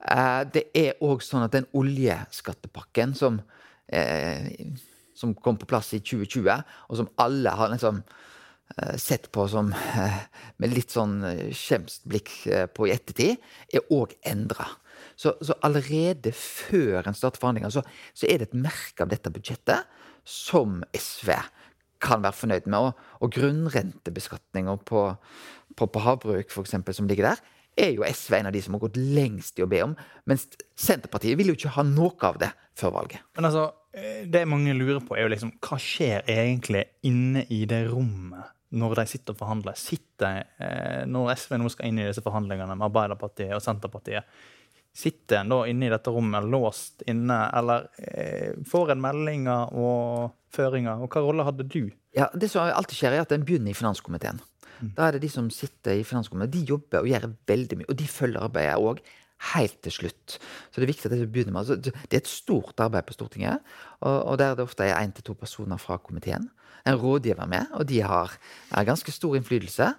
Uh, 0.00 0.42
det 0.48 0.64
er 0.76 1.00
òg 1.04 1.20
sånn 1.24 1.44
at 1.44 1.54
den 1.54 1.68
oljeskattepakken 1.76 3.12
som 3.18 3.42
uh, 3.92 4.48
som 5.20 5.36
kom 5.36 5.58
på 5.60 5.68
plass 5.68 5.92
i 5.92 6.00
2020, 6.00 6.62
og 6.88 6.96
som 6.96 7.08
alle 7.20 7.52
har 7.52 7.72
liksom 7.72 8.00
uh, 8.00 8.96
sett 8.96 9.28
på 9.34 9.44
som 9.52 9.72
med 10.60 10.72
litt 10.72 10.94
sånn 10.94 11.18
uh, 11.26 11.48
skjemst 11.52 12.06
blikk 12.08 12.32
på 12.76 12.88
i 12.88 12.94
ettertid, 12.94 13.36
er 13.68 13.92
òg 13.92 14.16
endra. 14.26 14.70
Så, 15.16 15.34
så, 15.44 15.56
allerede 15.64 16.32
før 16.36 17.04
en 17.04 17.16
starter 17.16 17.40
forhandlinger, 17.42 17.72
så, 17.72 17.82
så, 18.16 18.26
er 18.26 18.40
det 18.40 18.50
et 18.50 18.60
merke 18.62 19.04
av 19.04 19.10
dette 19.12 19.32
budsjettet 19.32 19.88
som 20.24 20.80
SV 20.96 21.34
kan 22.00 22.24
være 22.24 22.36
fornøyd 22.36 22.68
med. 22.72 22.88
Og, 22.88 23.06
og 23.20 23.32
grunnrentebeskatninga 23.36 24.78
på, 24.88 25.04
på, 25.78 25.90
havbruk, 26.04 26.50
f.eks., 26.50 26.78
som 26.96 27.10
ligger 27.10 27.30
der, 27.30 27.42
er 27.80 27.92
jo 27.94 28.04
SV 28.04 28.40
en 28.40 28.50
av 28.50 28.54
de 28.54 28.62
som 28.64 28.74
har 28.76 28.82
gått 28.82 28.98
lengst 28.98 29.60
i 29.60 29.64
å 29.64 29.70
be 29.70 29.82
om. 29.84 29.92
Mens 30.28 30.48
Senterpartiet 30.78 31.38
vil 31.38 31.52
jo 31.52 31.58
ikke 31.58 31.76
ha 31.76 31.84
noe 31.86 32.16
av 32.26 32.40
det 32.42 32.50
før 32.78 32.96
valget. 32.98 33.22
Men 33.38 33.48
altså, 33.48 33.68
Eh, 33.92 34.26
det 34.26 34.46
mange 34.46 34.74
lurer 34.74 35.02
på, 35.02 35.16
er 35.16 35.26
jo 35.26 35.32
liksom 35.32 35.52
hva 35.58 35.78
skjer 35.82 36.22
egentlig 36.30 36.84
inne 37.06 37.42
i 37.50 37.64
det 37.66 37.88
rommet 37.90 38.54
når 38.78 39.00
de 39.00 39.06
sitter 39.10 39.34
og 39.34 39.40
forhandler? 39.40 39.74
Sitter, 39.78 40.44
eh, 40.62 41.06
Når 41.06 41.34
SV 41.34 41.58
nå 41.58 41.70
skal 41.70 41.88
inn 41.88 41.98
i 41.98 42.06
disse 42.06 42.22
forhandlingene 42.22 42.76
med 42.76 42.86
Arbeiderpartiet 42.86 43.54
og 43.56 43.62
Senterpartiet, 43.64 44.22
sitter 44.94 45.40
en 45.40 45.50
da 45.50 45.64
inne 45.70 45.86
i 45.86 45.90
dette 45.90 46.10
rommet 46.10 46.46
låst 46.50 47.02
inne, 47.06 47.50
eller 47.54 47.88
eh, 47.98 48.54
får 48.66 48.92
en 48.94 49.02
meldinger 49.02 49.74
og 49.74 50.36
føringer? 50.54 51.02
Og 51.02 51.10
hva 51.10 51.24
rolle 51.26 51.46
hadde 51.46 51.66
du? 51.66 51.90
Ja, 52.14 52.28
Det 52.34 52.50
som 52.50 52.62
alltid 52.62 52.94
skjer, 52.94 53.12
er 53.18 53.26
at 53.26 53.32
en 53.32 53.46
begynner 53.46 53.70
i 53.70 53.78
finanskomiteen. 53.78 54.38
Mm. 54.80 54.92
Da 54.96 55.06
er 55.06 55.16
det 55.16 55.24
de 55.24 55.32
som 55.32 55.50
sitter 55.54 56.00
i 56.00 56.04
finanskomiteen, 56.06 56.52
de 56.54 56.72
jobber 56.72 57.04
og 57.04 57.10
gjør 57.10 57.30
veldig 57.50 57.80
mye, 57.80 57.90
og 57.92 57.98
de 58.00 58.08
følger 58.10 58.46
arbeidet 58.46 58.78
òg 58.90 59.02
helt 59.54 59.76
til 59.84 59.94
slutt. 59.94 60.36
Så 60.68 60.80
det 60.80 60.86
er 60.86 60.92
viktig 60.92 61.08
at 61.08 61.16
jeg 61.16 61.28
begynner 61.32 61.54
med 61.54 61.62
altså, 61.62 61.76
Det 61.80 62.12
er 62.12 62.22
et 62.22 62.28
stort 62.28 62.80
arbeid 62.80 63.08
på 63.08 63.16
Stortinget, 63.16 63.60
og, 64.00 64.38
der 64.38 64.56
det 64.56 64.66
ofte 64.66 64.84
er 64.84 65.00
én 65.00 65.12
til 65.16 65.24
to 65.24 65.34
personer 65.34 65.80
fra 65.80 65.96
komiteen. 65.96 66.50
En 66.86 66.96
rådgiver 66.96 67.46
med, 67.46 67.66
og 67.72 67.88
de 67.88 68.00
har, 68.00 68.36
har 68.72 68.84
ganske 68.84 69.12
stor 69.12 69.36
innflytelse. 69.36 69.94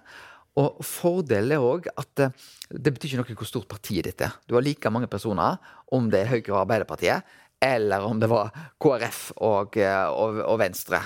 Og 0.60 0.82
fordelen 0.84 1.54
er 1.56 1.64
òg 1.64 1.86
at 1.96 2.20
eh, 2.20 2.32
det 2.68 2.92
betyr 2.92 3.14
ikke 3.14 3.22
noe 3.22 3.36
hvor 3.40 3.48
stort 3.48 3.70
partiet 3.70 4.04
ditt 4.04 4.20
er. 4.20 4.34
Du 4.44 4.54
har 4.54 4.64
like 4.64 4.90
mange 4.92 5.08
personer 5.08 5.56
om 5.92 6.10
det 6.12 6.20
er 6.20 6.28
Høyre 6.28 6.52
og 6.52 6.60
Arbeiderpartiet, 6.66 7.24
eller 7.62 8.04
om 8.04 8.20
det 8.20 8.28
var 8.28 8.50
KrF 8.82 9.22
og, 9.38 9.78
eh, 9.80 10.10
og, 10.10 10.42
og 10.44 10.58
Venstre. 10.60 11.00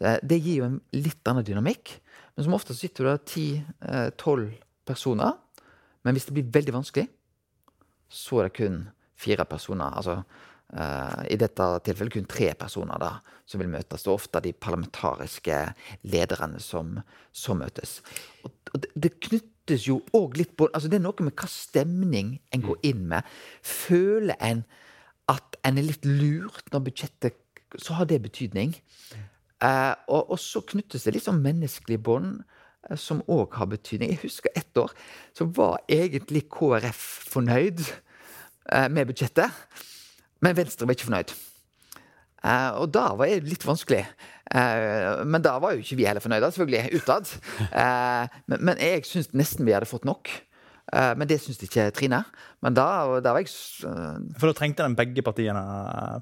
Eh, 0.00 0.16
det 0.22 0.40
gir 0.40 0.62
jo 0.62 0.70
en 0.70 0.80
litt 0.96 1.28
annen 1.28 1.44
dynamikk. 1.44 1.98
Men 2.36 2.46
som 2.46 2.56
ofte 2.56 2.76
sitter 2.76 3.10
der 3.10 3.22
ti-tolv 3.24 4.52
personer. 4.86 5.38
Men 6.04 6.14
hvis 6.14 6.28
det 6.28 6.36
blir 6.36 6.52
veldig 6.52 6.74
vanskelig, 6.76 7.08
så 8.12 8.40
er 8.40 8.48
det 8.48 8.58
kun 8.60 8.82
fire 9.18 9.46
personer. 9.48 9.96
Altså 9.96 10.20
uh, 10.20 11.22
i 11.32 11.38
dette 11.40 11.68
tilfellet 11.88 12.14
kun 12.14 12.28
tre 12.30 12.52
personer 12.58 13.00
da, 13.02 13.12
som 13.48 13.62
vil 13.62 13.72
møtes. 13.72 14.04
Det 14.04 14.10
er 14.10 14.14
ofte 14.14 14.42
de 14.44 14.52
parlamentariske 14.52 15.60
lederne 16.12 16.60
som, 16.62 16.98
som 17.32 17.62
møtes. 17.64 17.98
Og, 18.44 18.52
og 18.72 18.82
det, 18.84 18.92
det, 18.94 19.14
knyttes 19.28 19.88
jo 19.88 20.02
òg 20.14 20.36
litt 20.38 20.52
på 20.54 20.68
altså 20.70 20.86
Det 20.92 21.00
er 21.00 21.06
noe 21.08 21.26
med 21.26 21.34
hva 21.34 21.48
stemning 21.50 22.36
en 22.54 22.66
går 22.68 22.84
inn 22.92 23.06
med. 23.14 23.32
Føler 23.64 24.36
en 24.44 24.66
at 25.32 25.56
en 25.66 25.80
er 25.80 25.88
litt 25.88 26.04
lurt 26.06 26.68
når 26.70 26.84
budsjettet 26.86 27.42
Så 27.82 27.96
har 27.98 28.06
det 28.06 28.20
betydning. 28.22 28.76
Uh, 29.64 29.94
og, 30.12 30.34
og, 30.34 30.38
så 30.40 30.60
knyttes 30.68 31.06
det 31.06 31.14
litt 31.14 31.24
sånn 31.24 31.40
menneskelige 31.40 32.02
bånd 32.04 32.42
uh, 32.42 32.96
som 33.00 33.22
òg 33.32 33.56
har 33.56 33.70
betydning. 33.70 34.12
Jeg 34.12 34.26
husker 34.26 34.52
ett 34.52 34.76
år 34.76 34.92
så 35.36 35.46
var 35.56 35.80
egentlig 35.88 36.44
KrF 36.52 37.04
fornøyd 37.32 37.80
uh, 37.80 38.88
med 38.92 39.08
budsjettet, 39.08 39.48
men 40.44 40.58
Venstre 40.58 40.84
var 40.84 40.98
ikke 40.98 41.08
fornøyd. 41.08 41.32
og 42.76 42.90
da 42.92 43.06
var 43.16 43.30
det 43.32 43.48
litt 43.48 43.64
vanskelig. 43.64 44.04
men 45.26 45.42
da 45.42 45.56
var 45.58 45.72
jo 45.72 45.80
ikke 45.80 45.96
vi 45.96 46.04
heller 46.06 46.20
fornøyde, 46.20 46.50
selvfølgelig, 46.52 47.00
utad. 47.00 47.32
men, 48.48 48.60
men, 48.60 48.78
jeg 48.78 49.06
syns 49.08 49.32
nesten 49.32 49.66
vi 49.66 49.72
hadde 49.72 49.88
fått 49.88 50.04
nok. 50.04 50.30
Uh, 50.86 51.12
men 51.18 51.26
det 51.26 51.40
syns 51.42 51.58
ikke 51.66 51.88
Trine. 51.94 52.20
Men 52.62 52.74
da, 52.76 52.86
da 53.18 53.32
var 53.34 53.42
jeg 53.42 53.50
uh, 53.88 54.20
For 54.38 54.46
da 54.46 54.54
trengte 54.54 54.84
den 54.86 54.94
begge 54.98 55.24
partiene 55.26 55.62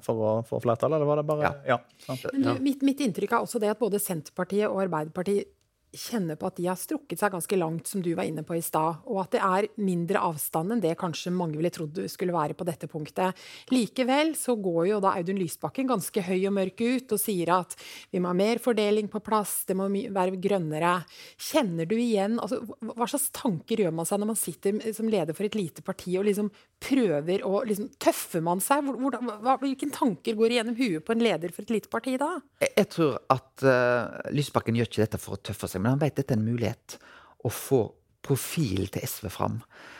for 0.05 0.23
å 0.25 0.31
få 0.47 0.61
flertall, 0.63 0.95
eller 0.97 1.05
var 1.05 1.21
det 1.21 1.27
bare 1.29 1.45
Ja. 1.45 1.75
ja 1.75 2.15
men 2.33 2.47
du, 2.47 2.49
mitt, 2.65 2.81
mitt, 2.85 3.03
inntrykk 3.05 3.35
er 3.37 3.45
også 3.45 3.61
det 3.61 3.69
at 3.75 3.81
både 3.81 4.01
Senterpartiet 4.01 4.65
og 4.71 4.81
Arbeiderpartiet 4.87 5.51
kjenner 5.99 6.37
på 6.39 6.49
at 6.49 6.59
de 6.59 6.67
har 6.69 6.79
strukket 6.79 7.19
seg 7.19 7.33
ganske 7.33 7.59
langt, 7.59 7.87
som 7.89 8.03
du 8.03 8.11
var 8.17 8.27
inne 8.27 8.43
på 8.45 8.57
i 8.57 8.63
stad, 8.63 9.01
og 9.09 9.21
at 9.23 9.35
det 9.35 9.41
er 9.43 9.69
mindre 9.81 10.21
avstand 10.27 10.75
enn 10.75 10.83
det 10.83 10.95
kanskje 10.99 11.33
mange 11.33 11.57
ville 11.59 11.71
trodd 11.73 11.97
skulle 12.11 12.35
være 12.35 12.57
på 12.57 12.67
dette 12.67 12.89
punktet. 12.91 13.35
Likevel 13.73 14.33
så 14.39 14.57
går 14.59 14.91
jo 14.91 15.01
da 15.03 15.15
Audun 15.19 15.39
Lysbakken 15.39 15.89
ganske 15.89 16.23
høy 16.25 16.39
og 16.49 16.55
mørk 16.57 16.83
ut 16.83 17.15
og 17.15 17.21
sier 17.21 17.51
at 17.55 17.75
vi 18.11 18.21
må 18.21 18.31
ha 18.31 18.37
mer 18.37 18.61
fordeling 18.63 19.09
på 19.11 19.21
plass, 19.25 19.63
det 19.69 19.77
må 19.77 19.87
være 19.89 20.39
grønnere. 20.41 20.97
Kjenner 21.41 21.87
du 21.89 21.95
igjen 21.97 22.39
altså, 22.41 22.61
Hva 22.65 23.07
slags 23.09 23.29
tanker 23.35 23.83
gjør 23.83 23.93
man 23.95 24.07
seg 24.07 24.21
når 24.21 24.31
man 24.31 24.39
sitter 24.39 24.79
som 24.95 25.09
leder 25.11 25.37
for 25.37 25.47
et 25.47 25.57
lite 25.57 25.83
parti 25.85 26.15
og 26.19 26.27
liksom 26.27 26.51
prøver 26.85 27.45
å 27.47 27.63
liksom, 27.67 27.91
Tøffer 28.01 28.43
man 28.43 28.61
seg? 28.63 28.85
Hvilke 28.85 29.89
tanker 29.93 30.37
går 30.37 30.55
igjennom 30.55 30.77
huet 30.77 31.05
på 31.05 31.15
en 31.15 31.23
leder 31.23 31.53
for 31.53 31.65
et 31.65 31.73
lite 31.77 31.91
parti 31.91 32.15
da? 32.21 32.35
Jeg, 32.61 32.73
jeg 32.81 32.91
tror 32.95 33.17
at 33.33 33.65
uh, 33.65 34.31
Lysbakken 34.35 34.77
gjør 34.77 34.89
ikke 34.89 35.03
dette 35.05 35.21
for 35.21 35.37
å 35.37 35.41
tøffe 35.41 35.69
seg 35.71 35.84
men 35.85 35.93
han 35.93 36.01
vet 36.01 36.17
dette 36.17 36.33
er 36.33 36.39
en 36.41 36.47
mulighet 36.47 36.97
å 37.45 37.51
få 37.53 37.83
profilen 38.25 38.89
til 38.89 39.05
SV 39.05 39.29
fram. 39.29 39.59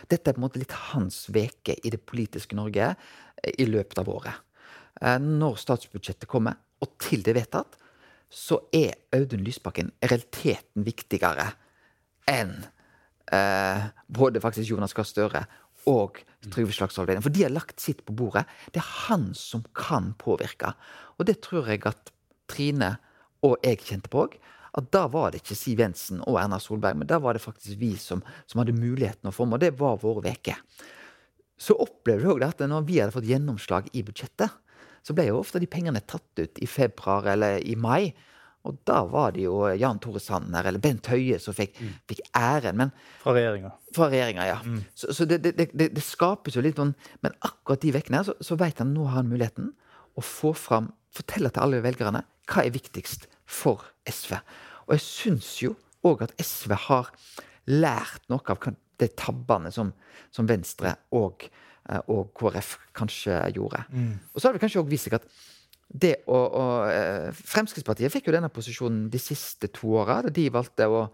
Dette 0.10 0.32
er 0.32 0.34
på 0.34 0.42
en 0.42 0.48
måte 0.48 0.58
litt 0.58 0.74
hans 0.89 1.27
veke 1.30 1.75
i 1.77 1.92
det 1.94 2.01
politiske 2.10 2.58
Norge 2.58 2.88
eh, 2.89 3.51
i 3.62 3.68
løpet 3.70 4.01
av 4.01 4.10
året. 4.10 4.39
Eh, 4.98 5.20
når 5.22 5.60
statsbudsjettet 5.62 6.25
kommer, 6.32 6.58
og 6.82 6.96
til 7.01 7.22
det 7.22 7.36
er 7.36 7.44
vedtatt, 7.44 7.77
så 8.25 8.63
er 8.74 8.98
Audun 9.13 9.46
Lysbakken 9.46 9.94
i 10.01 10.10
realiteten 10.10 10.88
viktigere 10.88 11.51
enn 12.34 12.58
eh, 13.30 13.86
både 14.10 14.42
faktisk 14.42 14.74
Jonas 14.74 14.98
Gahr 14.98 15.06
Støre 15.06 15.46
og 15.86 16.18
Trygve 16.50 16.74
Slagsvold 16.74 17.12
Vedum. 17.12 17.27
For 17.27 17.38
de 17.38 17.46
har 17.46 17.54
lagt 17.54 17.77
sitt 17.84 18.01
på 18.10 18.18
bordet. 18.18 18.48
Det 18.74 18.82
er 18.82 18.89
han 19.06 19.30
som 19.38 19.62
kan 19.77 20.15
påvirke. 20.18 20.74
Og 21.22 21.30
det 21.30 21.44
tror 21.46 21.70
jeg 21.70 21.86
at 21.86 22.10
Trine 22.50 22.96
og 23.46 23.62
jeg 23.62 23.84
kjente 23.86 24.10
på 24.10 24.25
òg 24.25 24.39
at 24.75 24.91
da 24.91 25.05
var 25.12 25.32
det 25.32 25.39
ikke 25.41 25.55
Siv 25.58 25.79
Jensen 25.79 26.20
og 26.27 26.39
Erna 26.41 26.60
Solberg, 26.60 27.00
men 27.00 27.08
da 27.08 27.20
var 27.24 27.38
det 27.38 27.44
faktisk 27.44 27.79
vi 27.79 27.94
som, 28.00 28.24
som 28.50 28.62
hadde 28.62 28.75
muligheten 28.75 29.29
å 29.29 29.34
forme, 29.36 29.55
og 29.55 29.63
det 29.63 29.72
var 29.79 30.01
våre 30.01 30.25
veker. 30.25 30.60
Så 31.55 31.77
opplevde 31.79 32.25
vi 32.25 32.32
òg 32.34 32.44
at 32.44 32.63
når 32.67 32.88
vi 32.88 33.00
hadde 33.00 33.15
fått 33.15 33.29
gjennomslag 33.29 33.88
i 33.96 34.03
budsjettet, 34.03 34.51
så 35.05 35.15
ble 35.15 35.29
jo 35.29 35.39
ofte 35.39 35.62
de 35.62 35.70
pengene 35.70 36.01
tatt 36.03 36.41
ut 36.41 36.60
i 36.60 36.67
februar 36.67 37.29
eller 37.36 37.62
i 37.63 37.77
mai. 37.79 38.10
Og 38.65 38.79
da 38.89 39.03
var 39.05 39.36
det 39.36 39.44
jo 39.46 39.60
Jan 39.77 40.00
Tore 40.01 40.20
Sanner 40.20 40.65
eller 40.65 40.82
Bent 40.82 41.05
Høie 41.13 41.38
som 41.39 41.53
fikk, 41.55 41.77
mm. 41.77 41.91
fikk 42.10 42.24
æren. 42.36 42.79
Men, 42.82 42.94
fra 43.22 43.36
regjeringa. 43.38 43.72
Fra 43.96 44.10
regjeringa, 44.10 44.48
ja. 44.50 44.58
Mm. 44.65 44.79
Så, 44.98 45.13
så 45.13 45.27
det, 45.29 45.44
det, 45.46 45.53
det, 45.62 45.91
det, 45.94 46.03
skapes 46.03 46.58
jo 46.58 46.65
litt 46.65 46.82
noen 46.82 46.96
Men 47.22 47.38
akkurat 47.46 47.86
de 47.86 47.94
ukene 47.94 48.24
så, 48.25 48.34
så 48.41 48.58
vet 48.60 48.82
han 48.82 48.96
nå 48.98 49.05
har 49.05 49.22
han 49.22 49.29
muligheten 49.29 49.70
å 50.17 50.25
få 50.25 50.55
fram 50.58 50.89
Fortelle 51.15 51.53
til 51.53 51.63
alle 51.63 51.84
velgerne 51.86 52.25
hva 52.50 52.65
er 52.65 52.74
viktigst 52.74 53.29
for 53.46 53.86
SV. 54.10 54.38
Og 54.86 54.96
jeg 54.96 55.06
syns 55.06 55.52
jo 55.64 55.75
òg 56.06 56.25
at 56.25 56.36
SV 56.42 56.75
har 56.88 57.12
lært 57.72 58.25
noe 58.30 58.44
av 58.52 58.62
de 59.02 59.10
tabbene 59.18 59.72
som, 59.74 59.92
som 60.34 60.48
Venstre 60.50 60.94
og, 61.18 61.48
eh, 61.90 62.02
og, 62.12 62.32
KrF 62.38 62.75
kanskje 62.96 63.40
gjorde. 63.56 63.84
Mm. 63.90 64.14
Og 64.34 64.42
så 64.42 64.48
har 64.48 64.56
det 64.56 64.64
kanskje 64.64 64.84
òg 64.84 64.92
vist 64.92 65.10
seg 65.10 65.18
at 65.20 65.30
det 65.86 66.16
å, 66.25 66.38
å, 66.38 66.66
eh, 66.90 67.32
Fremskrittspartiet 67.36 68.14
fikk 68.14 68.30
jo 68.30 68.36
denne 68.36 68.52
posisjonen 68.54 69.08
de 69.14 69.22
siste 69.22 69.70
to 69.74 69.96
åra, 70.02 70.22
da 70.25 70.34
de 70.34 70.48
valgte 70.54 70.88
å 70.90 71.08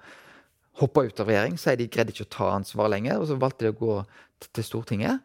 hoppe 0.80 1.04
ut 1.08 1.20
av 1.20 1.28
regjering, 1.28 1.58
sier 1.60 1.78
de 1.80 1.90
greide 1.92 2.14
ikke 2.14 2.30
å 2.30 2.36
ta 2.38 2.52
ansvar 2.56 2.92
lenger, 2.94 3.20
og 3.20 3.28
så 3.28 3.40
valgte 3.40 3.68
de 3.68 3.74
å 3.74 3.80
gå 3.80 3.98
til 4.56 4.66
Stortinget. 4.66 5.20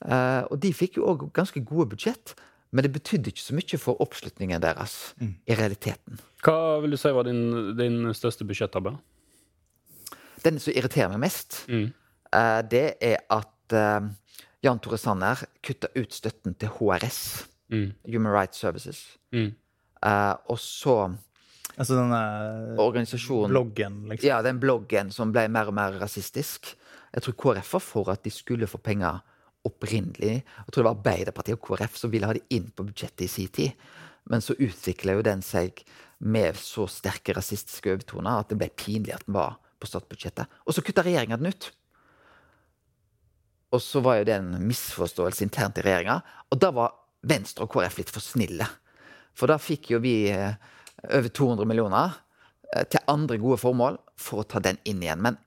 Uh, 0.00 0.44
og 0.48 0.60
de 0.60 0.70
fikk 0.76 0.98
jo 0.98 1.08
òg 1.10 1.26
ganske 1.36 1.60
gode 1.66 1.90
budsjett. 1.94 2.34
Men 2.70 2.86
det 2.86 2.92
betydde 2.94 3.32
ikke 3.32 3.42
så 3.42 3.56
mye 3.56 3.78
for 3.82 4.02
oppslutningen 4.02 4.62
deres 4.62 5.14
mm. 5.18 5.32
i 5.50 5.56
realiteten. 5.58 6.20
Hva 6.44 6.78
vil 6.82 6.94
du 6.94 6.98
si 7.00 7.10
var 7.14 7.26
din, 7.26 7.72
din 7.78 8.02
største 8.14 8.46
budsjettabbe? 8.46 8.94
Den 10.44 10.60
som 10.62 10.72
irriterer 10.72 11.10
meg 11.12 11.24
mest, 11.26 11.64
mm. 11.68 11.88
uh, 12.32 12.60
det 12.70 12.84
er 13.04 13.18
at 13.34 13.74
uh, 13.76 14.06
Jan 14.64 14.80
Tore 14.80 15.00
Sanner 15.00 15.42
kutta 15.66 15.90
ut 15.98 16.14
støtten 16.14 16.54
til 16.60 16.70
HRS, 16.78 17.20
mm. 17.74 17.88
Human 18.12 18.32
Rights 18.32 18.62
Services. 18.62 19.02
Uh, 19.34 20.36
og 20.48 20.58
så 20.62 21.00
Altså 21.80 21.96
denne 21.96 22.20
organisasjonen 22.82 23.54
Bloggen, 23.54 23.94
liksom. 24.10 24.28
Ja, 24.28 24.42
den 24.44 24.58
bloggen 24.60 25.12
som 25.14 25.30
ble 25.32 25.46
mer 25.48 25.70
og 25.70 25.76
mer 25.78 25.94
rasistisk. 26.02 26.74
Jeg 27.14 27.24
tror 27.24 27.36
KrF 27.40 27.70
var 27.72 27.84
for 27.84 28.10
at 28.12 28.24
de 28.26 28.32
skulle 28.34 28.68
få 28.68 28.80
penger 28.84 29.22
opprinnelig 29.66 30.40
Jeg 30.40 30.72
tror 30.72 30.82
det 30.82 30.86
var 30.88 30.96
Arbeiderpartiet 30.96 31.58
og 31.58 31.66
KrF 31.66 31.98
som 32.00 32.12
ville 32.12 32.28
ha 32.28 32.36
det 32.36 32.46
inn 32.54 32.70
på 32.72 32.86
budsjettet 32.86 33.26
i 33.26 33.32
sin 33.32 33.50
tid. 33.52 33.88
Men 34.30 34.44
så 34.44 34.56
utvikla 34.56 35.16
jo 35.16 35.26
den 35.26 35.42
seg 35.44 35.82
med 36.20 36.56
så 36.60 36.86
sterke 36.90 37.34
rasistiske 37.36 37.92
overtoner 37.92 38.40
at 38.40 38.50
det 38.50 38.58
ble 38.60 38.70
pinlig 38.76 39.14
at 39.16 39.26
den 39.26 39.36
var 39.36 39.58
på 39.80 39.88
statsbudsjettet. 39.88 40.48
Og 40.68 40.76
så 40.76 40.84
kutta 40.84 41.04
regjeringa 41.04 41.38
den 41.40 41.52
ut. 41.52 41.70
Og 43.70 43.82
så 43.82 44.02
var 44.04 44.20
jo 44.20 44.26
det 44.28 44.36
en 44.36 44.56
misforståelse 44.66 45.44
internt 45.46 45.78
i 45.80 45.84
regjeringa. 45.86 46.18
Og 46.50 46.60
da 46.60 46.72
var 46.74 46.96
Venstre 47.26 47.66
og 47.66 47.72
KrF 47.72 48.00
litt 48.00 48.12
for 48.12 48.24
snille. 48.24 48.66
For 49.36 49.50
da 49.50 49.60
fikk 49.60 49.92
jo 49.92 50.00
vi 50.02 50.14
eh, 50.32 50.56
over 51.08 51.28
200 51.28 51.68
millioner 51.68 52.16
eh, 52.74 52.84
til 52.90 53.04
andre 53.12 53.38
gode 53.40 53.60
formål 53.62 54.00
for 54.20 54.42
å 54.42 54.48
ta 54.48 54.62
den 54.64 54.80
inn 54.88 55.04
igjen. 55.04 55.22
Men 55.24 55.38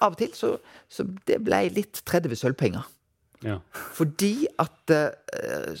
av 0.00 0.16
og 0.16 0.20
til 0.20 0.32
så, 0.36 0.56
så 0.90 1.06
det 1.28 1.38
ble 1.46 1.62
litt 1.76 2.02
30 2.08 2.40
sølvpenger. 2.42 2.84
Ja. 3.44 3.58
Fordi 3.92 4.46
at 4.58 4.92
uh, 4.92 5.74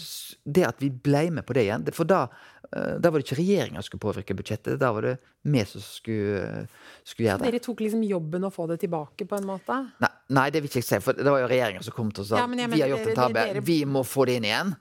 det 0.44 0.64
at 0.66 0.82
vi 0.82 0.90
ble 0.90 1.30
med 1.38 1.46
på 1.46 1.54
det 1.56 1.64
igjen 1.64 1.86
For 1.96 2.08
da, 2.08 2.26
uh, 2.28 2.96
da 3.00 3.08
var 3.08 3.16
det 3.16 3.24
ikke 3.24 3.38
regjeringa 3.38 3.80
som 3.80 3.88
skulle 3.88 4.04
påvirke 4.04 4.36
budsjettet, 4.36 4.76
da 4.80 4.90
var 4.92 5.08
det 5.08 5.14
vi 5.46 5.62
som 5.68 5.84
skulle, 5.84 6.66
skulle 7.06 7.30
gjøre 7.30 7.40
det. 7.40 7.52
Dere 7.52 7.62
tok 7.64 7.80
liksom 7.86 8.04
jobben 8.04 8.44
å 8.44 8.52
få 8.52 8.68
det 8.72 8.80
tilbake, 8.82 9.28
på 9.30 9.38
en 9.38 9.48
måte? 9.48 9.78
Nei, 10.02 10.12
nei 10.36 10.46
det 10.52 10.62
vil 10.62 10.70
ikke 10.70 10.82
jeg 10.82 10.90
si, 10.90 11.00
for 11.04 11.16
det 11.16 11.30
var 11.30 11.44
jo 11.44 11.50
regjeringa 11.54 11.86
som 11.86 11.96
kom 11.96 12.12
til 12.12 12.26
oss 12.26 12.34
og 12.34 12.36
sa 12.36 12.44
ja, 12.44 12.68
vi 12.74 12.82
har 12.82 12.92
gjort 12.92 13.10
en 13.12 13.20
tabbe, 13.22 13.48
dere... 13.52 13.64
vi 13.64 13.80
må 13.88 14.04
få 14.06 14.28
det 14.28 14.38
inn 14.40 14.48
igjen. 14.50 14.76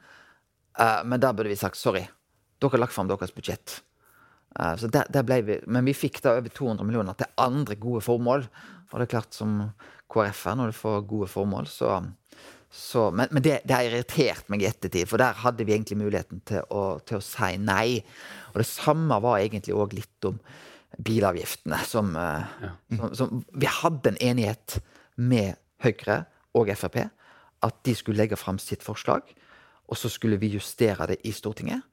Uh, 0.75 1.01
men 1.07 1.21
da 1.23 1.31
burde 1.31 1.53
vi 1.53 1.59
sagt 1.59 1.79
sorry, 1.79 2.03
dere 2.59 2.75
har 2.75 2.83
lagt 2.83 2.97
fram 2.97 3.11
deres 3.11 3.33
budsjett. 3.35 3.79
så 4.79 4.87
der, 4.91 5.07
der, 5.11 5.23
ble 5.23 5.41
vi, 5.45 5.59
Men 5.67 5.85
vi 5.85 5.93
fikk 5.93 6.21
da 6.23 6.35
over 6.39 6.49
200 6.49 6.87
millioner 6.87 7.13
til 7.13 7.31
andre 7.37 7.75
gode 7.75 8.01
formål. 8.01 8.47
Og 8.91 8.99
det 8.99 9.07
er 9.07 9.11
klart, 9.11 9.35
som 9.35 9.57
KrF 10.11 10.45
er, 10.47 10.55
når 10.55 10.71
du 10.71 10.77
får 10.77 11.01
gode 11.09 11.27
formål, 11.27 11.67
så 11.67 11.97
så, 12.75 13.07
men, 13.11 13.29
men 13.31 13.43
det, 13.43 13.61
det, 13.63 13.71
har 13.71 13.87
irritert 13.87 14.49
meg 14.51 14.63
i 14.63 14.67
ettertid, 14.67 15.07
for 15.07 15.21
der 15.21 15.37
hadde 15.45 15.63
vi 15.63 15.73
egentlig 15.77 15.97
muligheten 16.01 16.41
til 16.47 16.65
å, 16.75 16.97
til 17.07 17.21
å 17.21 17.23
si 17.23 17.55
nei. 17.61 18.01
Og 18.51 18.59
det 18.59 18.67
samme 18.67 19.19
var 19.23 19.39
egentlig 19.39 19.77
òg 19.77 19.95
litt 19.95 20.27
om 20.27 20.41
bilavgiftene, 21.05 21.79
som, 21.87 22.11
eh, 22.19 22.51
ja. 22.65 22.73
som, 22.99 23.15
som, 23.15 23.41
Vi 23.55 23.71
hadde 23.81 24.11
en 24.11 24.21
enighet 24.23 24.79
med 25.15 25.55
Høyre 25.83 26.25
og 26.55 26.71
Frp 26.75 26.99
at 27.65 27.79
de 27.87 27.95
skulle 27.97 28.19
legge 28.19 28.37
fram 28.39 28.59
sitt 28.61 28.83
forslag, 28.85 29.23
og 29.87 29.97
så 29.97 30.11
skulle 30.11 30.39
vi 30.41 30.53
justere 30.53 31.07
det 31.09 31.21
i 31.25 31.31
Stortinget. 31.35 31.83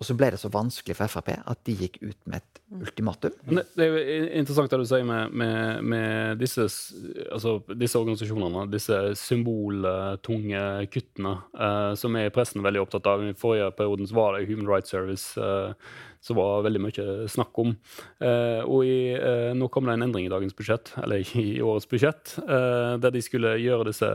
Og 0.00 0.06
så 0.08 0.14
ble 0.16 0.30
det 0.32 0.38
så 0.40 0.48
vanskelig 0.48 0.94
for 0.96 1.12
Frp 1.12 1.28
at 1.36 1.58
de 1.68 1.74
gikk 1.76 1.98
ut 2.00 2.16
med 2.24 2.40
et 2.40 2.60
ultimatum. 2.72 3.34
Det, 3.44 3.66
det 3.76 3.84
er 3.84 3.90
jo 3.90 4.22
interessant 4.40 4.72
det 4.72 4.78
du 4.80 4.86
sier 4.88 5.04
med, 5.04 5.34
med, 5.36 5.84
med 5.92 6.40
disse, 6.40 6.64
altså, 7.28 7.58
disse, 7.74 8.00
organisasjonene. 8.00 8.64
Disse 8.72 8.96
symboltunge 9.20 10.62
kuttene 10.94 11.34
eh, 11.52 11.90
som 12.00 12.16
er 12.16 12.30
i 12.30 12.32
pressen 12.32 12.64
veldig 12.64 12.86
opptatt 12.86 13.12
av. 13.12 13.26
I 13.28 13.36
forrige 13.36 13.68
perioden 13.76 14.08
var 14.16 14.38
det 14.38 14.48
Human 14.48 14.70
Rights 14.72 14.96
Service 14.96 15.36
eh, 15.36 15.76
som 16.24 16.40
var 16.40 16.64
veldig 16.64 16.84
mye 16.86 17.06
snakk 17.36 17.60
om. 17.60 17.76
Eh, 18.24 18.64
og 18.64 18.88
i, 18.88 18.98
nå 19.56 19.68
kom 19.68 19.84
det 19.84 19.98
en 19.98 20.08
endring 20.08 20.30
i 20.30 20.32
dagens 20.32 20.56
budsjett, 20.56 20.94
eller 21.04 21.20
i, 21.20 21.48
i 21.58 21.64
årets 21.64 21.88
budsjett, 21.88 22.38
der 22.40 23.12
de 23.12 23.20
skulle 23.24 23.58
gjøre 23.60 23.88
disse, 23.92 24.08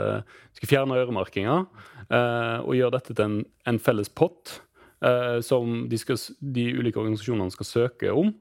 skulle 0.57 0.73
fjerne 0.73 0.97
øremerkinga 1.01 1.63
og 2.05 2.77
gjøre 2.77 2.93
dette 2.93 3.15
til 3.15 3.25
en, 3.25 3.39
en 3.65 3.81
felles 3.81 4.11
pott 4.13 4.59
eh, 5.05 5.39
som 5.45 5.89
de, 5.89 5.97
skal, 6.01 6.17
de, 6.39 6.65
ulike 6.79 7.00
organisasjonene 7.01 7.53
skal 7.53 7.69
søke 7.69 8.12
om. 8.13 8.33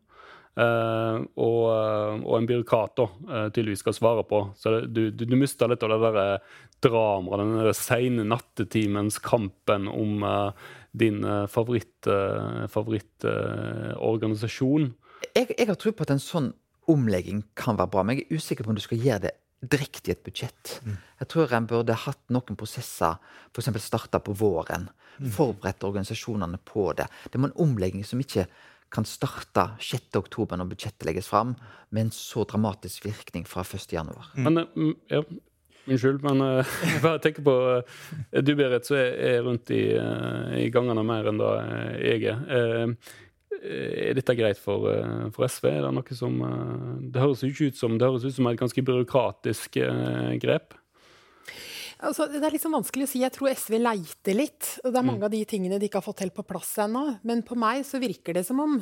Eh, 0.54 1.16
og, 1.34 1.62
eh, 1.66 2.14
og, 2.22 2.34
en 2.38 2.46
byråkrat 2.46 2.92
da, 3.00 3.06
eh, 3.26 3.48
tydeligvis 3.50 3.82
skal 3.82 3.96
svare 3.96 4.22
på. 4.28 4.38
Så 4.58 4.70
det, 4.74 4.80
du, 4.94 5.02
du, 5.10 5.24
du 5.26 5.36
mister 5.38 5.68
litt 5.70 5.82
av 5.82 5.90
det 5.94 6.00
der 6.06 6.16
eh, 6.22 6.38
dramaet, 6.84 7.38
den 7.40 7.74
seine 7.78 8.24
nattetimens 8.28 9.16
kampen 9.24 9.88
om 9.88 10.22
uh, 10.22 10.50
din 10.92 11.24
favorittorganisasjon. 11.48 12.68
Favoritt, 12.68 13.24
uh, 14.84 15.30
jeg, 15.32 15.46
jeg, 15.56 15.68
har 15.70 15.76
tro 15.80 15.90
på 15.96 16.04
at 16.04 16.12
en 16.12 16.20
sånn 16.20 16.52
omlegging 16.92 17.40
kan 17.56 17.78
være 17.80 17.90
bra, 17.94 18.02
men 18.04 18.16
jeg 18.18 18.26
er 18.26 18.36
usikker 18.36 18.64
på 18.66 18.70
om 18.74 18.76
du 18.76 18.84
skal 18.84 19.00
gjøre 19.00 19.24
det 19.24 19.34
direkte 19.70 20.10
i 20.10 20.14
et 20.14 20.22
budsjett. 20.26 20.76
Mm. 20.84 20.98
Jeg 21.22 21.30
tror 21.32 21.56
en 21.56 21.70
burde 21.70 21.96
hatt 22.04 22.22
noen 22.34 22.58
prosesser, 22.58 23.18
f.eks. 23.52 23.70
starta 23.82 24.20
på 24.22 24.36
våren. 24.38 24.88
Mm. 25.18 25.30
Forberedt 25.34 25.86
organisasjonene 25.86 26.60
på 26.66 26.90
det. 26.98 27.08
Det 27.30 27.40
må 27.40 27.50
en 27.50 27.58
omlegging 27.66 28.04
som 28.06 28.22
ikke 28.22 28.46
kan 28.94 29.06
starte 29.08 29.72
6.10 29.82 30.54
når 30.58 30.70
budsjettet 30.70 31.08
legges 31.08 31.30
fram, 31.30 31.56
med 31.90 32.08
en 32.08 32.14
så 32.14 32.44
dramatisk 32.46 33.08
virkning 33.08 33.46
fra 33.48 33.64
1.1. 33.66 34.14
Mm. 34.36 34.46
Men, 34.46 34.62
eh, 34.62 34.94
ja, 35.16 35.24
Unnskyld, 35.84 36.22
men 36.24 36.40
uh, 36.60 36.76
bare 37.02 37.18
tenker 37.20 37.44
på 37.44 37.54
uh, 37.76 38.40
Du, 38.40 38.54
Berit, 38.56 38.86
så 38.88 38.96
er 38.96 39.34
jeg 39.34 39.42
rundt 39.44 39.72
i, 39.74 39.82
uh, 40.00 40.54
i 40.56 40.70
gangene 40.72 41.04
mer 41.04 41.28
enn 41.28 41.40
da 41.40 41.50
jeg 42.00 42.24
er. 42.32 42.40
Uh, 42.48 42.94
er 43.64 44.16
dette 44.16 44.36
greit 44.38 44.60
for, 44.60 44.88
eh, 44.92 45.26
for, 45.34 45.48
SV? 45.48 45.68
Er 45.70 45.82
det 45.86 45.92
noe 45.96 46.16
som 46.16 46.40
eh, 46.44 47.10
Det 47.14 47.22
høres 47.22 47.44
ikke 47.46 47.70
ut 47.72 47.78
som 47.80 47.98
det 47.98 48.08
høres 48.08 48.26
ut 48.26 48.36
som 48.36 48.48
et 48.50 48.60
ganske 48.60 48.84
byråkratisk 48.84 49.78
grep. 50.42 50.74
Altså, 52.04 52.26
det 52.28 52.42
er 52.42 52.52
liksom 52.52 52.74
vanskelig 52.74 53.06
å 53.06 53.08
si. 53.08 53.20
Jeg 53.22 53.32
tror 53.32 53.52
SV 53.54 53.78
leiter 53.80 54.36
litt. 54.36 54.66
og 54.82 54.90
Det 54.92 54.98
er 54.98 55.06
mange 55.06 55.22
mm. 55.22 55.28
av 55.28 55.32
de 55.32 55.42
tingene 55.48 55.78
de 55.80 55.88
ikke 55.88 56.02
har 56.02 56.04
fått 56.04 56.24
helt 56.24 56.34
på 56.36 56.44
plass 56.44 56.74
ennå. 56.84 57.04
Men 57.24 57.40
på 57.46 57.56
meg 57.56 57.84
så 57.88 58.00
virker 58.02 58.36
det 58.36 58.42
som 58.44 58.60
om 58.60 58.74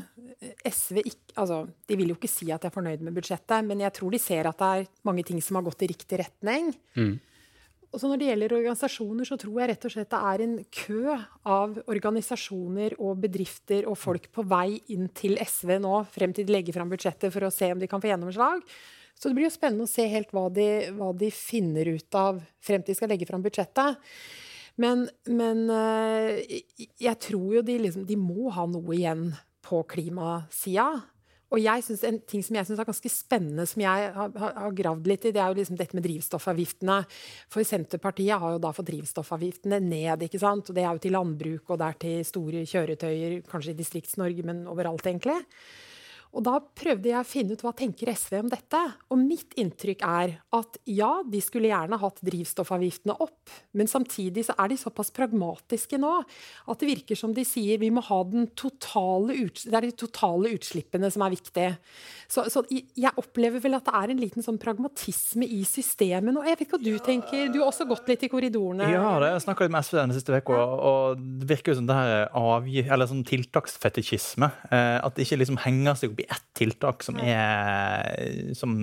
SV 0.67 1.03
ikke 1.05 1.37
altså, 1.39 1.61
De 1.87 1.99
vil 2.01 2.11
jo 2.11 2.17
ikke 2.19 2.31
si 2.33 2.51
at 2.51 2.65
de 2.65 2.71
er 2.71 2.75
fornøyd 2.75 3.05
med 3.05 3.15
budsjettet, 3.15 3.69
men 3.69 3.85
jeg 3.85 3.95
tror 3.99 4.15
de 4.15 4.23
ser 4.23 4.49
at 4.51 4.59
det 4.59 4.71
er 4.81 4.89
mange 5.07 5.27
ting 5.29 5.39
som 5.45 5.61
har 5.61 5.69
gått 5.69 5.85
i 5.87 5.93
riktig 5.93 6.19
retning. 6.25 6.73
Mm. 6.99 7.15
Og 7.93 8.01
så 8.01 8.09
Når 8.09 8.21
det 8.21 8.29
gjelder 8.31 8.55
organisasjoner, 8.57 9.29
så 9.29 9.37
tror 9.37 9.59
jeg 9.61 9.69
rett 9.69 9.85
og 9.85 9.93
slett 9.93 10.11
det 10.15 10.21
er 10.31 10.43
en 10.47 10.55
kø 10.73 11.17
av 11.45 11.75
organisasjoner 11.93 12.97
og 12.97 13.21
bedrifter 13.21 13.85
og 13.91 13.99
folk 14.01 14.31
på 14.33 14.45
vei 14.49 14.81
inn 14.95 15.11
til 15.13 15.37
SV 15.37 15.77
nå, 15.85 15.99
frem 16.09 16.33
til 16.33 16.49
de 16.49 16.55
legger 16.57 16.79
fram 16.79 16.89
budsjettet 16.89 17.35
for 17.35 17.45
å 17.45 17.53
se 17.53 17.69
om 17.75 17.83
de 17.83 17.91
kan 17.91 18.01
få 18.01 18.09
gjennomslag. 18.09 18.65
Så 19.13 19.29
det 19.29 19.37
blir 19.37 19.47
jo 19.47 19.53
spennende 19.53 19.85
å 19.85 19.93
se 19.93 20.07
helt 20.09 20.33
hva 20.33 20.47
de, 20.49 20.69
hva 20.97 21.13
de 21.13 21.29
finner 21.37 21.93
ut 21.93 22.17
av 22.17 22.41
frem 22.65 22.81
til 22.81 22.95
de 22.95 22.99
skal 22.99 23.13
legge 23.13 23.29
fram 23.29 23.45
budsjettet. 23.45 24.01
Men, 24.81 25.05
men 25.29 25.67
eh, 25.69 26.63
jeg 26.97 27.19
tror 27.21 27.59
jo 27.59 27.67
de, 27.67 27.77
liksom, 27.85 28.09
de 28.09 28.17
må 28.17 28.49
ha 28.57 28.65
noe 28.73 28.97
igjen 28.97 29.29
på 29.63 29.83
klimasida. 29.93 30.89
Og 31.53 31.61
jeg 31.61 31.85
synes, 31.85 32.05
En 32.09 32.19
ting 32.21 32.43
som 32.45 32.57
jeg 32.57 32.67
syns 32.67 32.81
er 32.81 32.89
ganske 32.89 33.13
spennende, 33.13 33.67
som 33.69 33.83
jeg 33.85 34.09
har, 34.15 34.33
har, 34.41 34.73
gravd 34.73 35.07
litt 35.11 35.27
i, 35.29 35.33
det 35.35 35.43
er 35.43 35.53
jo 35.53 35.59
liksom 35.61 35.77
dette 35.77 35.97
med 35.99 36.07
drivstoffavgiftene. 36.07 36.99
For 37.53 37.69
Senterpartiet 37.69 38.41
har 38.41 38.55
jo 38.55 38.63
da 38.63 38.73
fått 38.73 38.89
drivstoffavgiftene 38.89 39.81
ned. 39.85 40.25
ikke 40.25 40.41
sant? 40.41 40.71
Og 40.71 40.75
Det 40.75 40.85
er 40.85 40.93
jo 40.93 41.03
til 41.05 41.17
landbruk 41.17 41.71
og 41.71 41.79
det 41.79 41.89
er 41.89 42.01
til 42.07 42.25
store 42.25 42.65
kjøretøyer, 42.65 43.41
kanskje 43.51 43.75
i 43.75 43.81
Distrikts-Norge, 43.83 44.47
men 44.49 44.67
overalt, 44.67 45.05
egentlig. 45.07 45.43
Og 46.33 46.45
da 46.47 46.55
prøvde 46.61 47.11
jeg 47.11 47.21
å 47.21 47.29
finne 47.29 47.57
ut 47.57 47.63
hva 47.65 47.75
tenker 47.77 48.09
SV 48.09 48.39
om 48.39 48.49
dette. 48.53 48.81
Og 49.13 49.21
mitt 49.21 49.53
inntrykk 49.61 50.05
er 50.07 50.35
at 50.57 50.79
ja, 50.89 51.11
de 51.29 51.43
skulle 51.45 51.69
gjerne 51.69 51.99
hatt 52.01 52.23
drivstoffavgiftene 52.25 53.17
opp, 53.21 53.53
men 53.77 53.91
samtidig 53.91 54.47
så 54.47 54.57
er 54.61 54.73
de 54.73 54.79
såpass 54.81 55.13
pragmatiske 55.15 56.01
nå 56.01 56.13
at 56.23 56.81
det 56.81 56.89
virker 56.89 57.19
som 57.19 57.35
de 57.37 57.45
sier 57.47 57.81
vi 57.83 57.91
må 57.93 58.03
ha 58.07 58.23
den 58.29 58.49
totale 58.59 59.35
det 59.43 59.75
er 59.75 59.85
de 59.85 59.93
totale 59.97 60.53
utslippene 60.57 61.11
som 61.13 61.25
er 61.27 61.35
viktig. 61.35 61.67
Så, 62.33 62.47
så, 62.53 62.63
jeg 62.71 63.13
opplever 63.21 63.61
vel 63.61 63.77
at 63.77 63.87
det 63.89 63.95
er 63.99 64.13
en 64.15 64.23
liten 64.23 64.45
sånn 64.45 64.61
pragmatisme 64.63 65.45
i 65.45 65.61
systemet 65.69 66.33
nå. 66.33 66.45
Jeg 66.47 66.57
vet 66.57 66.65
ikke 66.65 66.79
hva 66.79 66.85
du 66.87 67.05
tenker. 67.05 67.53
Du 67.53 67.61
har 67.61 67.69
også 67.69 67.87
gått 67.91 68.09
litt 68.09 68.25
i 68.25 68.31
korridorene. 68.33 68.89
Ja, 68.93 69.19
det, 69.21 69.33
jeg 69.35 69.45
snakka 69.45 69.67
litt 69.67 69.75
med 69.75 69.85
SV 69.85 69.99
den 70.01 70.17
siste 70.17 70.41
uka, 70.41 70.63
og 70.63 71.21
det 71.43 71.51
virker 71.51 71.75
jo 71.75 71.81
som 71.83 71.91
det 71.91 71.99
her 71.99 72.27
avgift, 72.39 72.93
eller 72.95 73.11
sånn 73.11 73.25
tiltaksfetisjisme. 73.29 74.49
Eh, 74.71 74.97
at 75.03 75.17
det 75.17 75.27
ikke 75.27 75.43
liksom 75.43 75.61
henger 75.65 75.99
seg 75.99 76.15
opp 76.15 76.22
i 76.23 76.27
ett 76.31 76.49
tiltak 76.59 77.05
som 77.05 77.19
er, 77.21 78.55
som, 78.59 78.75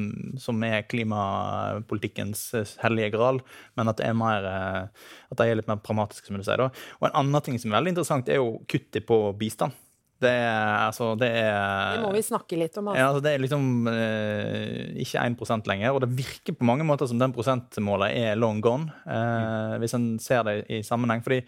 som 0.42 0.64
er 0.68 0.86
klimapolitikkens 0.92 2.50
hellige 2.84 3.14
gral, 3.16 3.42
men 3.80 3.92
at 3.92 4.00
det 4.00 4.08
er 4.10 4.18
mer 4.18 4.48
at 4.50 5.38
de 5.40 5.48
er 5.48 5.60
litt 5.60 5.70
mer 5.70 5.82
pragmatiske, 5.84 6.28
som 6.28 6.40
du 6.40 6.46
sier. 6.46 6.62
Da. 6.62 6.72
Og 7.00 7.10
en 7.10 7.22
annen 7.24 7.46
ting 7.46 7.60
som 7.62 7.72
er 7.72 7.80
veldig 7.80 7.96
interessant, 7.96 8.30
er 8.30 8.42
jo 8.42 8.58
kuttet 8.70 9.08
på 9.10 9.22
bistand. 9.40 9.78
Det 10.20 10.32
er, 10.36 10.90
altså, 10.90 11.14
det 11.16 11.30
er 11.32 11.96
Det 11.96 12.04
må 12.04 12.12
vi 12.12 12.24
snakke 12.28 12.58
litt 12.60 12.76
om. 12.80 12.90
Altså. 12.92 13.00
Ja, 13.00 13.08
altså, 13.08 13.24
det 13.24 13.32
er 13.32 13.44
liksom 13.44 13.88
eh, 13.88 15.04
ikke 15.06 15.24
1 15.24 15.70
lenger. 15.72 15.96
Og 15.96 16.02
det 16.04 16.10
virker 16.18 16.58
på 16.60 16.68
mange 16.68 16.88
måter 16.88 17.08
som 17.08 17.22
den 17.22 17.36
prosentmålet 17.36 18.18
er 18.20 18.40
long 18.40 18.60
gone, 18.64 18.92
eh, 19.08 19.78
hvis 19.80 19.96
en 19.96 20.10
ser 20.20 20.44
det 20.48 20.58
i 20.68 20.82
sammenheng. 20.84 21.24
Fordi 21.24 21.40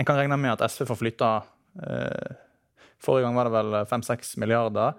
en 0.00 0.08
kan 0.08 0.16
regne 0.16 0.38
med 0.40 0.54
at 0.54 0.64
SV 0.72 0.86
får 0.88 1.00
flytta 1.02 1.30
eh, 1.84 2.40
Forrige 3.04 3.26
gang 3.26 3.38
var 3.38 3.48
det 3.48 3.54
vel 3.56 3.80
5-6 3.90 4.36
milliarder. 4.42 4.94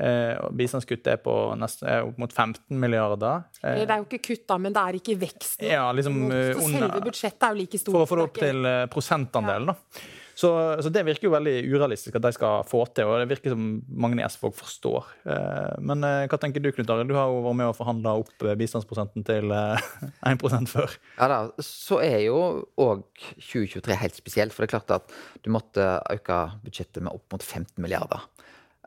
Eh, 0.00 0.50
bistandskutt 0.56 1.08
er 1.12 1.18
på 1.20 1.32
nesten, 1.60 1.88
er 1.90 2.06
opp 2.06 2.20
mot 2.22 2.32
15 2.32 2.78
milliarder. 2.80 3.42
Eh, 3.60 3.82
det 3.82 3.90
er 3.90 3.98
jo 3.98 4.06
ikke 4.06 4.22
kutt, 4.30 4.46
da, 4.48 4.56
men 4.62 4.76
det 4.76 4.84
er 4.86 4.98
ikke 5.00 5.16
veksten. 5.20 5.66
Ja, 5.68 5.90
liksom, 5.92 6.22
eh, 6.32 6.54
selve 6.56 7.02
budsjettet 7.04 7.48
er 7.48 7.52
jo 7.52 7.60
like 7.60 7.80
stort. 7.82 7.96
For 7.98 8.06
å 8.06 8.08
få 8.08 8.20
det 8.20 8.26
opp 8.28 8.40
til 8.40 8.70
eh, 8.70 8.86
prosentandelen, 8.92 9.74
da. 9.74 10.04
Så, 10.40 10.50
så, 10.80 10.88
det 10.92 11.02
virker 11.04 11.26
jo 11.28 11.34
veldig 11.34 11.54
urealistisk 11.68 12.14
at 12.16 12.24
de 12.24 12.32
skal 12.32 12.62
få 12.68 12.80
til, 12.96 13.10
og 13.10 13.20
det 13.20 13.28
virker 13.28 13.52
som 13.52 14.14
SV 14.24 14.46
forstår. 14.56 15.10
Eh, 15.28 15.74
men 15.84 16.06
eh, 16.06 16.24
hva 16.30 16.38
tenker 16.40 16.64
du, 16.64 16.70
Knut 16.72 16.92
Arild? 16.94 17.10
Du 17.10 17.18
har 17.18 17.28
jo 17.28 17.42
vært 17.44 17.58
med 17.60 17.68
og 17.68 17.76
forhandla 17.76 18.14
opp 18.22 18.46
bistandsprosenten 18.60 19.26
til 19.28 19.52
1% 20.32 20.70
før. 20.70 20.96
Ja 21.18 21.28
da, 21.32 21.40
så 21.66 22.00
er 22.04 22.22
jo 22.24 22.38
òg 22.80 23.04
2023 23.36 23.98
helt 24.00 24.16
spesielt. 24.16 24.56
For 24.56 24.64
det 24.64 24.70
er 24.70 24.76
klart 24.78 24.96
at 24.96 25.16
du 25.44 25.52
måtte 25.52 25.90
øke 26.14 26.40
budsjettet 26.64 27.04
med 27.04 27.12
opp 27.12 27.36
mot 27.36 27.44
15 27.44 27.76
milliarder. 27.82 28.24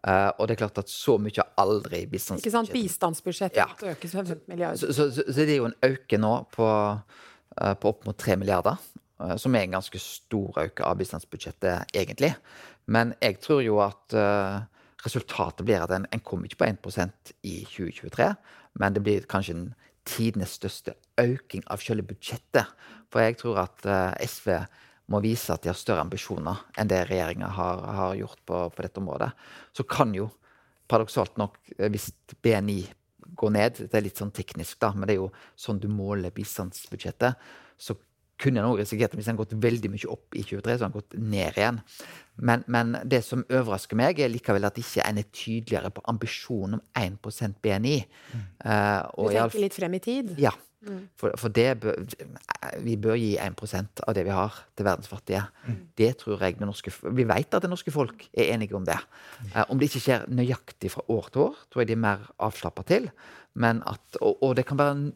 Uh, 0.03 0.33
og 0.35 0.49
det 0.49 0.57
er 0.57 0.65
klart 0.65 0.79
at 0.81 0.89
så 0.91 1.13
mye 1.15 1.37
har 1.37 1.53
aldri 1.63 2.01
bistandsbudsjettet 2.11 2.49
Ikke 2.49 2.51
sant, 2.51 2.71
Bistandsbudsjettet 2.75 3.59
ja. 3.61 3.93
økes 3.93 4.15
med 4.17 4.33
15 4.33 4.49
milliarder. 4.51 4.81
Så, 4.81 4.89
så, 4.91 5.05
så, 5.15 5.23
så, 5.29 5.45
det 5.45 5.53
er 5.53 5.61
jo 5.61 5.69
en 5.69 5.77
øke 5.87 6.19
nå 6.19 6.31
på, 6.51 6.67
uh, 6.67 7.75
på 7.79 7.93
opp 7.93 8.09
mot 8.09 8.17
3 8.19 8.35
milliarder. 8.41 8.81
Uh, 9.21 9.35
som 9.37 9.55
er 9.55 9.67
en 9.67 9.75
ganske 9.77 9.99
stor 10.01 10.57
øke 10.63 10.85
av 10.85 10.97
bistandsbudsjettet, 10.99 11.93
egentlig. 11.93 12.33
Men 12.85 13.13
jeg 13.21 13.39
tror 13.39 13.61
jo 13.63 13.77
at 13.79 14.11
resultatet 15.05 15.63
blir 15.63 15.83
at 15.83 15.91
en, 15.95 16.07
en 16.11 16.23
kommer 16.23 16.49
ikke 16.49 16.59
på 16.59 16.67
1% 16.67 17.31
i 17.47 17.61
2023, 17.63 18.27
men 18.81 18.95
det 18.95 19.03
blir 19.05 19.27
kanskje 19.29 19.55
en 19.55 19.69
tidenes 20.03 20.57
største 20.57 20.97
øking 21.21 21.63
av 21.71 21.79
selve 21.79 22.03
budsjettet. 22.09 22.73
For 23.07 23.23
jeg 23.23 23.37
tror 23.39 23.61
at 23.63 23.87
SV 24.19 24.51
må 25.11 25.19
vise 25.23 25.51
at 25.53 25.63
de 25.63 25.71
har 25.71 25.77
større 25.77 26.03
ambisjoner 26.05 26.63
enn 26.79 26.89
det 26.91 27.03
regjeringa 27.09 27.49
har, 27.57 27.83
har, 27.97 28.15
gjort 28.19 28.39
på, 28.47 28.59
på, 28.73 28.85
dette 28.85 29.01
området. 29.01 29.29
Så 29.75 29.85
kan 29.89 30.13
jo 30.15 30.29
paradoksalt 30.89 31.37
nok, 31.41 31.59
eh, 31.77 31.89
hvis 31.91 32.11
BNI 32.43 32.79
går 33.39 33.53
ned, 33.55 33.83
det 33.89 33.97
er 33.97 34.05
litt 34.05 34.19
sånn 34.19 34.33
teknisk, 34.35 34.77
da, 34.83 34.91
men 34.95 35.07
det 35.09 35.15
er 35.15 35.23
jo 35.23 35.31
sånn 35.59 35.81
du 35.81 35.89
måler 35.91 36.33
bistandsbudsjettet, 36.35 37.39
så 37.79 37.95
kunne 38.43 38.61
han 38.61 38.73
òg 38.73 38.81
risikert 38.81 39.15
hvis 39.17 39.29
han 39.31 39.39
gått 39.39 39.55
veldig 39.63 39.91
mye 39.93 40.09
opp 40.11 40.35
i 40.35 40.43
23, 40.43 40.75
så 40.75 40.85
har 40.85 40.91
en 40.91 40.97
gått 40.97 41.15
ned 41.19 41.59
igjen. 41.59 41.79
Men, 42.35 42.65
men, 42.71 42.97
det 43.05 43.21
som 43.25 43.45
overrasker 43.45 43.99
meg, 43.99 44.19
er 44.19 44.31
likevel 44.33 44.67
at 44.67 44.79
ikke 44.81 45.05
en 45.05 45.21
er 45.21 45.29
tydeligere 45.29 45.93
på 45.93 46.03
ambisjonen 46.09 46.79
om 46.81 46.85
1 46.97 47.57
BNI. 47.63 47.97
Mm. 48.33 48.45
Uh, 48.65 49.01
du 49.13 49.33
tenker 49.35 49.63
litt 49.63 49.77
frem 49.77 49.97
i 49.99 50.03
tid? 50.03 50.35
Ja. 50.41 50.53
Mm. 50.83 51.05
For, 51.15 51.31
for 51.39 51.53
bør, 51.53 52.01
vi 52.83 52.97
bør 52.99 53.15
gi 53.15 53.37
1% 53.39 54.03
av 54.03 54.17
det 54.17 54.25
vi 54.27 54.33
har, 54.35 54.57
til 54.75 54.87
verdens 54.87 55.11
fattige. 55.11 55.45
Mm. 55.63 55.77
Det 55.99 56.09
tror 56.19 56.43
jeg 56.43 56.57
det 56.59 56.67
norske 56.67 56.91
Vi 56.91 57.27
vet 57.29 57.55
at 57.55 57.63
det 57.63 57.71
norske 57.71 57.93
folk 57.95 58.25
er 58.33 58.51
enige 58.55 58.75
om 58.75 58.87
det. 58.87 58.99
Uh, 59.53 59.63
om 59.69 59.79
det 59.79 59.91
ikke 59.91 60.03
skjer 60.07 60.27
nøyaktig 60.33 60.91
fra 60.95 61.05
år 61.13 61.31
til 61.31 61.47
år, 61.47 61.63
tror 61.69 61.83
jeg 61.83 61.93
de 61.93 61.97
er 61.99 62.05
mer 62.09 62.27
avslappa 62.43 62.83
til. 62.89 63.07
Men 63.53 63.83
at, 63.87 64.01
og, 64.19 64.41
og 64.41 64.57
det 64.57 64.65
kan 64.67 64.81
være 64.81 65.13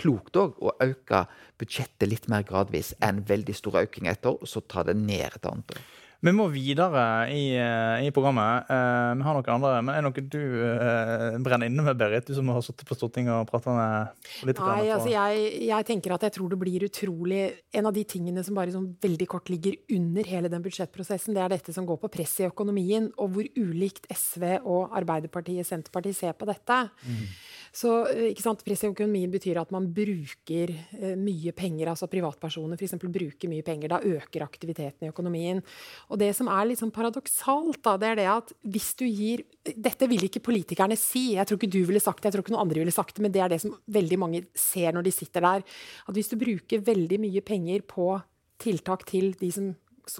klokt 0.00 0.38
òg 0.40 0.58
å 0.60 0.74
øke 0.84 1.24
budsjettet 1.60 2.08
litt 2.08 2.28
mer 2.32 2.46
gradvis 2.48 2.94
enn 3.04 3.22
veldig 3.28 3.56
stor 3.56 3.82
økning 3.84 4.10
et 4.10 4.26
år, 4.26 4.40
og 4.40 4.48
så 4.48 4.64
ta 4.64 4.86
det 4.88 4.96
ned 4.98 5.28
et 5.28 5.50
annet 5.50 5.76
år. 5.76 5.88
Vi 6.20 6.32
må 6.36 6.50
videre 6.52 7.02
i, 7.32 7.54
eh, 7.56 8.04
i 8.04 8.10
programmet. 8.12 8.68
Uh, 8.68 9.16
vi 9.16 9.24
har 9.24 9.36
noen 9.38 9.46
andre, 9.54 9.70
men 9.80 9.94
er 9.94 10.02
det 10.02 10.04
noe 10.04 10.24
du 10.34 10.42
uh, 10.68 11.38
brenner 11.40 11.70
inne 11.70 11.84
med, 11.86 11.96
Berit? 11.96 12.28
Du 12.28 12.36
som 12.36 12.50
har 12.52 12.60
sittet 12.64 12.84
på 12.88 12.96
Stortinget 12.98 13.32
og 13.32 13.48
prata 13.48 13.72
med 13.72 14.26
politikerne? 14.42 14.82
Nei, 14.82 14.90
altså 14.92 15.08
jeg, 15.14 15.46
jeg, 15.70 15.86
tenker 15.88 16.12
at 16.12 16.26
jeg 16.28 16.34
tror 16.36 16.52
det 16.52 16.58
blir 16.60 16.84
utrolig 16.84 17.40
En 17.72 17.88
av 17.88 17.96
de 17.96 18.04
tingene 18.04 18.44
som 18.44 18.58
bare 18.58 18.74
sånn 18.74 18.90
veldig 19.00 19.28
kort 19.32 19.48
ligger 19.48 19.78
under 19.96 20.28
hele 20.28 20.52
den 20.52 20.64
budsjettprosessen, 20.66 21.32
det 21.36 21.44
er 21.46 21.54
dette 21.54 21.72
som 21.72 21.88
går 21.88 22.02
på 22.04 22.12
press 22.12 22.36
i 22.42 22.48
økonomien, 22.50 23.08
og 23.16 23.32
hvor 23.38 23.48
ulikt 23.56 24.10
SV 24.12 24.44
og 24.60 24.92
Arbeiderpartiet, 25.00 25.64
Senterpartiet 25.70 26.20
ser 26.20 26.36
på 26.36 26.50
dette. 26.50 26.82
Mm. 27.00 27.24
Så 27.70 27.90
ikke 28.30 28.42
sant, 28.42 28.62
Press 28.66 28.82
i 28.82 28.90
økonomien 28.90 29.30
betyr 29.30 29.60
at 29.60 29.70
man 29.74 29.86
bruker 29.94 30.72
uh, 30.74 31.14
mye 31.18 31.52
penger, 31.56 31.92
altså 31.92 32.08
privatpersoner 32.10 32.80
f.eks. 32.80 32.96
bruker 33.04 33.50
mye 33.52 33.66
penger. 33.66 33.92
Da 33.92 34.00
øker 34.02 34.44
aktiviteten 34.46 35.06
i 35.06 35.10
økonomien. 35.12 35.62
Og 36.10 36.20
det 36.22 36.32
som 36.38 36.50
er 36.50 36.66
litt 36.66 36.82
sånn 36.82 36.94
paradoksalt, 36.94 37.78
da, 37.86 37.96
det 38.00 38.10
er 38.10 38.20
det 38.22 38.28
at 38.32 38.54
hvis 38.66 38.92
du 38.98 39.06
gir 39.06 39.46
Dette 39.60 40.06
vil 40.08 40.24
ikke 40.24 40.40
politikerne 40.42 40.96
si. 40.98 41.34
Jeg 41.36 41.46
tror 41.46 41.58
ikke 41.58 41.70
du 41.70 41.82
ville 41.86 42.00
sagt 42.02 42.22
det, 42.22 42.30
jeg 42.30 42.34
tror 42.34 42.42
ikke 42.42 42.54
noen 42.54 42.64
andre 42.64 42.80
ville 42.80 42.94
sagt 42.94 43.12
det, 43.16 43.22
men 43.22 43.32
det 43.34 43.42
er 43.44 43.52
det 43.52 43.60
som 43.62 43.74
veldig 43.92 44.18
mange 44.18 44.40
ser 44.56 44.96
når 44.96 45.04
de 45.06 45.12
sitter 45.12 45.44
der. 45.44 45.64
At 46.08 46.16
hvis 46.16 46.32
du 46.32 46.38
bruker 46.40 46.82
veldig 46.86 47.20
mye 47.22 47.42
penger 47.44 47.84
på 47.86 48.14
tiltak 48.60 49.04
til 49.08 49.34
de 49.38 49.52
som 49.54 49.70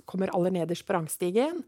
kommer 0.09 0.31
aller 0.37 0.55
nederst 0.55 0.87
på 0.87 0.95
rangstigen, 0.95 1.65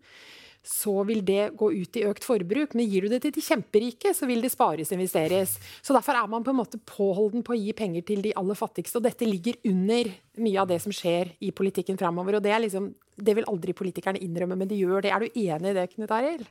så 0.63 0.95
vil 1.09 1.25
det 1.27 1.57
gå 1.59 1.73
ut 1.75 1.97
i 1.99 2.05
økt 2.07 2.25
forbruk. 2.27 2.77
Men 2.79 2.87
gir 2.87 3.05
du 3.05 3.13
det 3.13 3.23
til 3.25 3.35
de 3.35 3.43
kjemperike, 3.43 4.13
så 4.15 4.29
vil 4.31 4.45
det 4.45 4.53
spares 4.53 4.93
og 4.93 4.97
investeres. 4.97 5.57
Så 5.83 5.95
derfor 5.97 6.19
er 6.19 6.29
man 6.31 6.45
på 6.47 6.53
en 6.55 6.61
måte 6.61 6.79
påholden 6.87 7.43
på 7.47 7.57
å 7.57 7.59
gi 7.59 7.75
penger 7.77 8.07
til 8.07 8.23
de 8.23 8.35
aller 8.39 8.59
fattigste. 8.59 9.01
Og 9.01 9.07
dette 9.09 9.27
ligger 9.27 9.59
under 9.69 10.13
mye 10.43 10.63
av 10.63 10.71
det 10.71 10.79
som 10.85 10.95
skjer 10.95 11.35
i 11.43 11.51
politikken 11.51 11.99
framover. 11.99 12.39
Og 12.39 12.47
det, 12.47 12.55
liksom, 12.67 12.93
det, 13.19 13.37
vil 13.39 13.49
aldri 13.51 13.75
politikerne 13.77 14.23
innrømme, 14.23 14.59
men 14.61 14.71
de 14.71 14.79
gjør 14.79 15.03
det. 15.03 15.11
Er 15.11 15.25
du 15.25 15.41
enig 15.43 15.73
i 15.73 15.77
det, 15.81 15.89
Knut 15.97 16.15
Arild? 16.15 16.47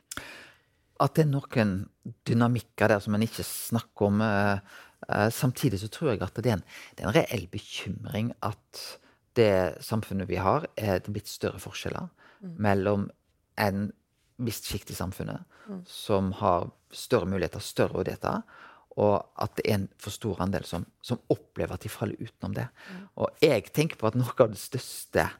At 1.02 1.16
det 1.16 1.24
er 1.24 1.32
noen 1.32 1.76
dynamikker 2.28 2.92
der 2.92 3.00
som 3.02 3.16
en 3.16 3.24
ikke 3.24 3.46
snakker 3.48 4.10
om. 4.10 4.20
Uh, 4.20 5.30
samtidig 5.32 5.80
så 5.80 5.88
tror 5.90 6.12
jeg 6.12 6.22
at 6.22 6.36
det 6.36 6.52
er 6.52 6.60
en, 6.60 6.66
det 6.94 7.02
er 7.02 7.08
en 7.08 7.16
reell 7.16 7.48
bekymring 7.50 8.30
at 8.44 8.84
det 9.40 9.80
samfunnet 9.80 10.28
vi 10.28 10.36
har, 10.36 10.68
er 10.76 11.00
det 11.00 11.12
blitt 11.14 11.30
større 11.32 11.58
forskjeller 11.62 12.10
mm. 12.44 12.54
mellom 12.60 13.08
en 13.60 13.90
visst 14.46 14.68
sjikt 14.70 14.92
i 14.92 14.98
samfunnet 14.98 15.44
mm. 15.68 15.82
som 15.88 16.32
har 16.40 16.70
større 16.92 17.28
muligheter, 17.30 17.62
større 17.64 18.00
rådigheter. 18.00 18.42
Og 19.00 19.14
at 19.40 19.54
det 19.56 19.64
er 19.64 19.78
en 19.78 19.86
for 20.00 20.12
stor 20.12 20.42
andel 20.44 20.66
som, 20.68 20.84
som 21.00 21.20
opplever 21.32 21.78
at 21.78 21.84
de 21.84 21.92
faller 21.92 22.20
utenom 22.20 22.56
det. 22.58 22.66
Mm. 22.90 23.06
Og 23.24 23.44
jeg 23.44 23.70
tenker 23.72 24.00
på 24.00 24.10
at 24.10 24.18
noe 24.18 24.34
av 24.36 24.52
det 24.52 24.60
største 24.60 25.30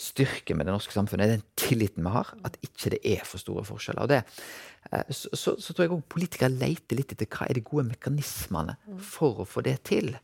styrken 0.00 0.56
med 0.56 0.68
det 0.68 0.72
norske 0.72 0.94
samfunnet 0.94 1.26
er 1.26 1.34
den 1.34 1.46
tilliten 1.60 2.06
vi 2.06 2.12
har. 2.14 2.30
At 2.46 2.56
ikke 2.64 2.94
det 2.94 3.02
er 3.04 3.26
for 3.28 3.42
store 3.42 3.66
forskjeller. 3.68 4.06
Og 4.06 4.12
det, 4.12 4.22
eh, 4.92 5.12
så, 5.12 5.32
så, 5.36 5.56
så 5.60 5.74
tror 5.74 5.86
jeg 5.86 5.92
òg 5.96 6.06
politikere 6.12 6.52
leter 6.54 6.96
litt 7.00 7.12
etter 7.12 7.28
hva 7.28 7.50
er 7.50 7.58
de 7.58 7.66
gode 7.66 7.90
mekanismene 7.90 8.78
mm. 8.80 9.02
for 9.12 9.42
å 9.44 9.48
få 9.48 9.64
det 9.66 9.76
til. 9.90 10.14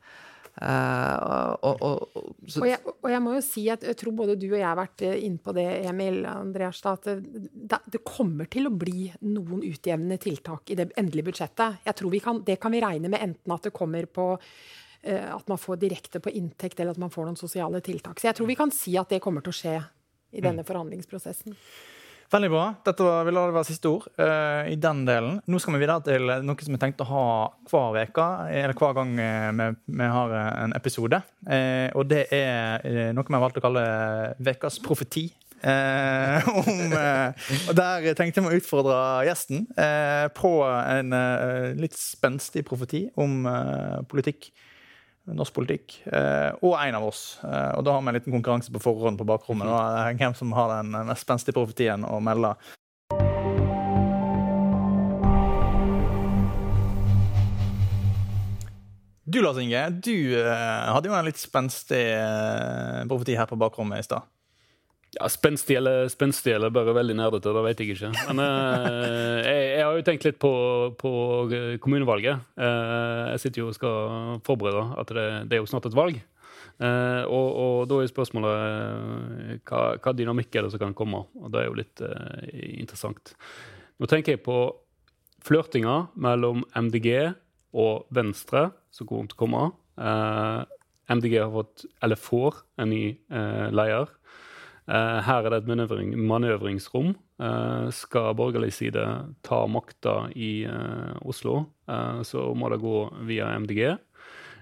Uh, 0.57 1.53
og, 1.69 1.83
og, 1.85 2.14
og, 2.16 2.62
jeg, 2.64 2.79
og, 2.88 3.09
jeg, 3.12 3.21
må 3.21 3.35
jo 3.35 3.42
si 3.45 3.66
at 3.69 3.83
jeg 3.85 3.97
tror 4.01 4.14
både 4.16 4.38
du 4.40 4.47
og 4.47 4.57
jeg 4.57 4.64
har 4.64 4.79
vært 4.79 5.03
eh, 5.05 5.19
inne 5.27 5.42
på 5.45 5.53
det, 5.53 5.66
Emil 5.90 6.23
Andreas, 6.31 6.81
at 6.88 7.11
det, 7.11 7.81
det, 7.92 8.01
kommer 8.09 8.49
til 8.49 8.71
å 8.71 8.73
bli 8.73 9.11
noen 9.29 9.61
utjevnende 9.61 10.16
tiltak 10.23 10.73
i 10.73 10.79
det 10.81 10.88
endelige 10.97 11.29
budsjettet. 11.29 11.83
Jeg 11.85 11.99
tror 12.01 12.16
kan, 12.25 12.40
Det 12.47 12.57
kan 12.62 12.73
vi 12.73 12.81
regne 12.81 13.12
med 13.12 13.21
enten 13.21 13.53
at 13.53 13.69
det 13.69 13.75
kommer 13.77 14.09
på 14.09 14.31
uh, 14.38 15.29
at 15.35 15.53
man 15.53 15.61
får 15.61 15.83
direkte 15.85 16.25
på 16.25 16.33
inntekt, 16.33 16.81
eller 16.81 16.97
at 16.97 17.05
man 17.05 17.12
får 17.12 17.29
noen 17.29 17.37
sosiale 17.37 17.85
tiltak. 17.85 18.16
Så 18.16 18.31
jeg 18.31 18.40
tror 18.40 18.49
vi 18.49 18.57
kan 18.57 18.73
si 18.73 18.97
at 18.97 19.12
det 19.12 19.21
kommer 19.21 19.45
til 19.45 19.53
å 19.53 19.61
skje 19.61 19.77
i 19.77 20.40
denne 20.40 20.64
mm. 20.64 20.71
forhandlingsprosessen. 20.73 21.53
Veldig 22.33 22.49
bra. 22.51 22.65
Dette 22.83 23.05
var, 23.07 23.23
vi 23.27 23.33
lar 23.35 23.51
det 23.51 23.55
være 23.55 23.69
siste 23.69 23.91
ord 23.91 24.07
uh, 24.19 24.67
i 24.67 24.75
den 24.83 25.05
delen. 25.07 25.39
Nå 25.47 25.61
skal 25.62 25.77
vi 25.77 25.83
videre 25.85 26.03
til 26.07 26.33
noe 26.43 26.67
som 26.67 26.75
vi 26.75 26.81
tenkte 26.83 27.07
å 27.07 27.11
ha 27.12 27.27
hver 27.71 27.95
veka, 28.01 28.27
eller 28.51 28.75
hver 28.75 28.97
gang 28.99 29.12
eh, 29.23 29.49
vi, 29.55 29.69
vi 30.01 30.09
har 30.11 30.35
eh, 30.35 30.53
en 30.65 30.75
episode. 30.77 31.21
Uh, 31.47 31.89
og 31.95 32.07
det 32.11 32.27
er 32.35 33.12
noe 33.15 33.27
vi 33.27 33.37
har 33.37 33.45
valgt 33.45 33.61
å 33.61 33.65
kalle 33.69 33.85
ukas 34.43 34.81
profeti. 34.83 35.29
Uh, 35.62 36.43
om, 36.59 36.97
og 37.71 37.79
Der 37.79 38.11
tenkte 38.19 38.43
jeg 38.43 38.51
å 38.51 38.59
utfordre 38.59 38.99
gjesten 39.29 39.65
på 40.37 40.53
en 40.67 41.17
litt 41.79 41.97
spenstig 41.97 42.67
profeti 42.67 43.07
om 43.23 43.47
politikk 44.11 44.51
norsk 45.35 45.55
politikk, 45.57 45.99
eh, 46.07 46.53
og 46.62 46.77
en 46.79 46.99
av 46.99 47.07
oss. 47.09 47.39
Eh, 47.43 47.73
og 47.77 47.85
da 47.87 47.97
har 47.97 48.03
vi 48.03 48.12
en 48.12 48.19
liten 48.19 48.35
konkurranse 48.35 48.73
på 48.73 48.83
forhånd 48.83 49.19
på 49.19 49.27
bakrommet. 49.27 49.67
Da, 49.67 50.12
hvem 50.15 50.35
som 50.39 50.55
har 50.55 50.77
den 50.77 50.95
mest 51.09 51.27
spenstige 51.27 51.57
profetien 51.57 52.07
å 52.07 52.21
melde. 52.23 52.55
Du 59.27 59.41
Lars 59.43 59.59
Inge, 59.59 59.83
du 59.91 60.39
eh, 60.39 60.87
hadde 60.95 61.11
jo 61.11 61.19
en 61.19 61.27
litt 61.27 61.41
spenstig 61.43 62.05
profeti 63.11 63.35
her 63.35 63.51
på 63.51 63.59
bakrommet 63.59 64.05
i 64.05 64.07
stad. 64.07 64.31
Ja, 65.17 65.29
Spenstig 65.33 65.79
eller 65.79 66.09
spenstig 66.13 66.53
eller 66.53 66.73
bare 66.75 66.93
veldig 66.97 67.15
nerdete, 67.17 67.53
det 67.57 67.65
vet 67.65 67.81
jeg 67.81 67.95
ikke. 67.95 68.11
Men 68.29 68.41
eh, 68.45 69.39
jeg, 69.47 69.61
jeg, 69.71 69.85
har 69.87 69.97
jo 69.97 70.05
tenkt 70.05 70.27
litt 70.27 70.39
på, 70.43 70.53
på 71.01 71.13
kommunevalget. 71.83 72.43
Eh, 72.61 73.23
jeg 73.33 73.45
sitter 73.45 73.63
jo 73.63 73.69
og 73.71 73.77
skal 73.79 74.41
forberede 74.45 74.83
at 75.01 75.13
det, 75.17 75.27
det 75.49 75.57
er 75.57 75.63
jo 75.63 75.71
snart 75.71 75.89
et 75.89 75.97
valg. 75.97 76.19
Eh, 76.77 77.23
og, 77.25 77.47
og, 77.49 77.79
da 77.89 78.03
er 78.03 78.11
spørsmålet 78.11 79.63
hva, 79.65 79.81
hva, 79.97 80.15
dynamikk 80.19 80.59
er 80.59 80.67
det 80.67 80.75
som 80.75 80.83
kan 80.85 80.97
komme? 80.99 81.23
Og 81.41 81.49
det 81.55 81.63
er 81.63 81.71
jo 81.71 81.79
litt 81.81 82.05
interessant. 82.77 83.33
Nå 83.97 84.11
tenker 84.11 84.37
jeg 84.37 84.45
på 84.45 84.59
flørtinga 85.47 85.97
mellom 86.21 86.67
MDG 86.77 87.09
og 87.77 88.05
Venstre 88.13 88.69
som 88.93 89.09
kommer 89.09 89.33
til 89.33 89.39
å 89.39 89.45
komme. 89.47 89.65
MDG 91.07 91.39
har 91.39 91.53
fått, 91.55 91.87
eller 92.05 92.21
får, 92.21 92.61
en 92.83 92.93
ny 92.93 93.05
leder. 93.73 94.13
Eh, 94.87 95.20
her 95.27 95.42
er 95.42 95.51
det 95.51 95.64
et 95.64 95.70
manøvring, 95.70 96.12
manøvringsrom. 96.31 97.14
Eh, 97.42 97.87
skal 97.94 98.37
borgerlig 98.38 98.72
side 98.77 99.03
ta 99.46 99.64
makta 99.66 100.29
i 100.38 100.62
eh, 100.70 101.16
Oslo, 101.27 101.64
så 102.27 102.49
må 102.59 102.70
det 102.72 102.83
gå 102.83 102.96
via 103.29 103.53
MDG. 103.62 103.96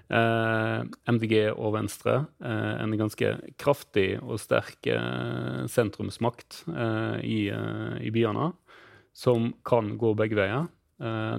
MDG 0.05 1.33
og 1.49 1.71
Venstre. 1.73 2.27
en 2.37 2.93
ganske 2.93 3.31
kraftig 3.57 4.19
og 4.21 4.37
sterk 4.37 4.85
sentrumsmakt 5.65 6.59
i, 7.25 7.49
i, 7.49 8.11
byene, 8.13 8.51
som 9.17 9.55
kan 9.65 9.95
gå 9.97 10.13
begge 10.13 10.37
veier. 10.37 10.69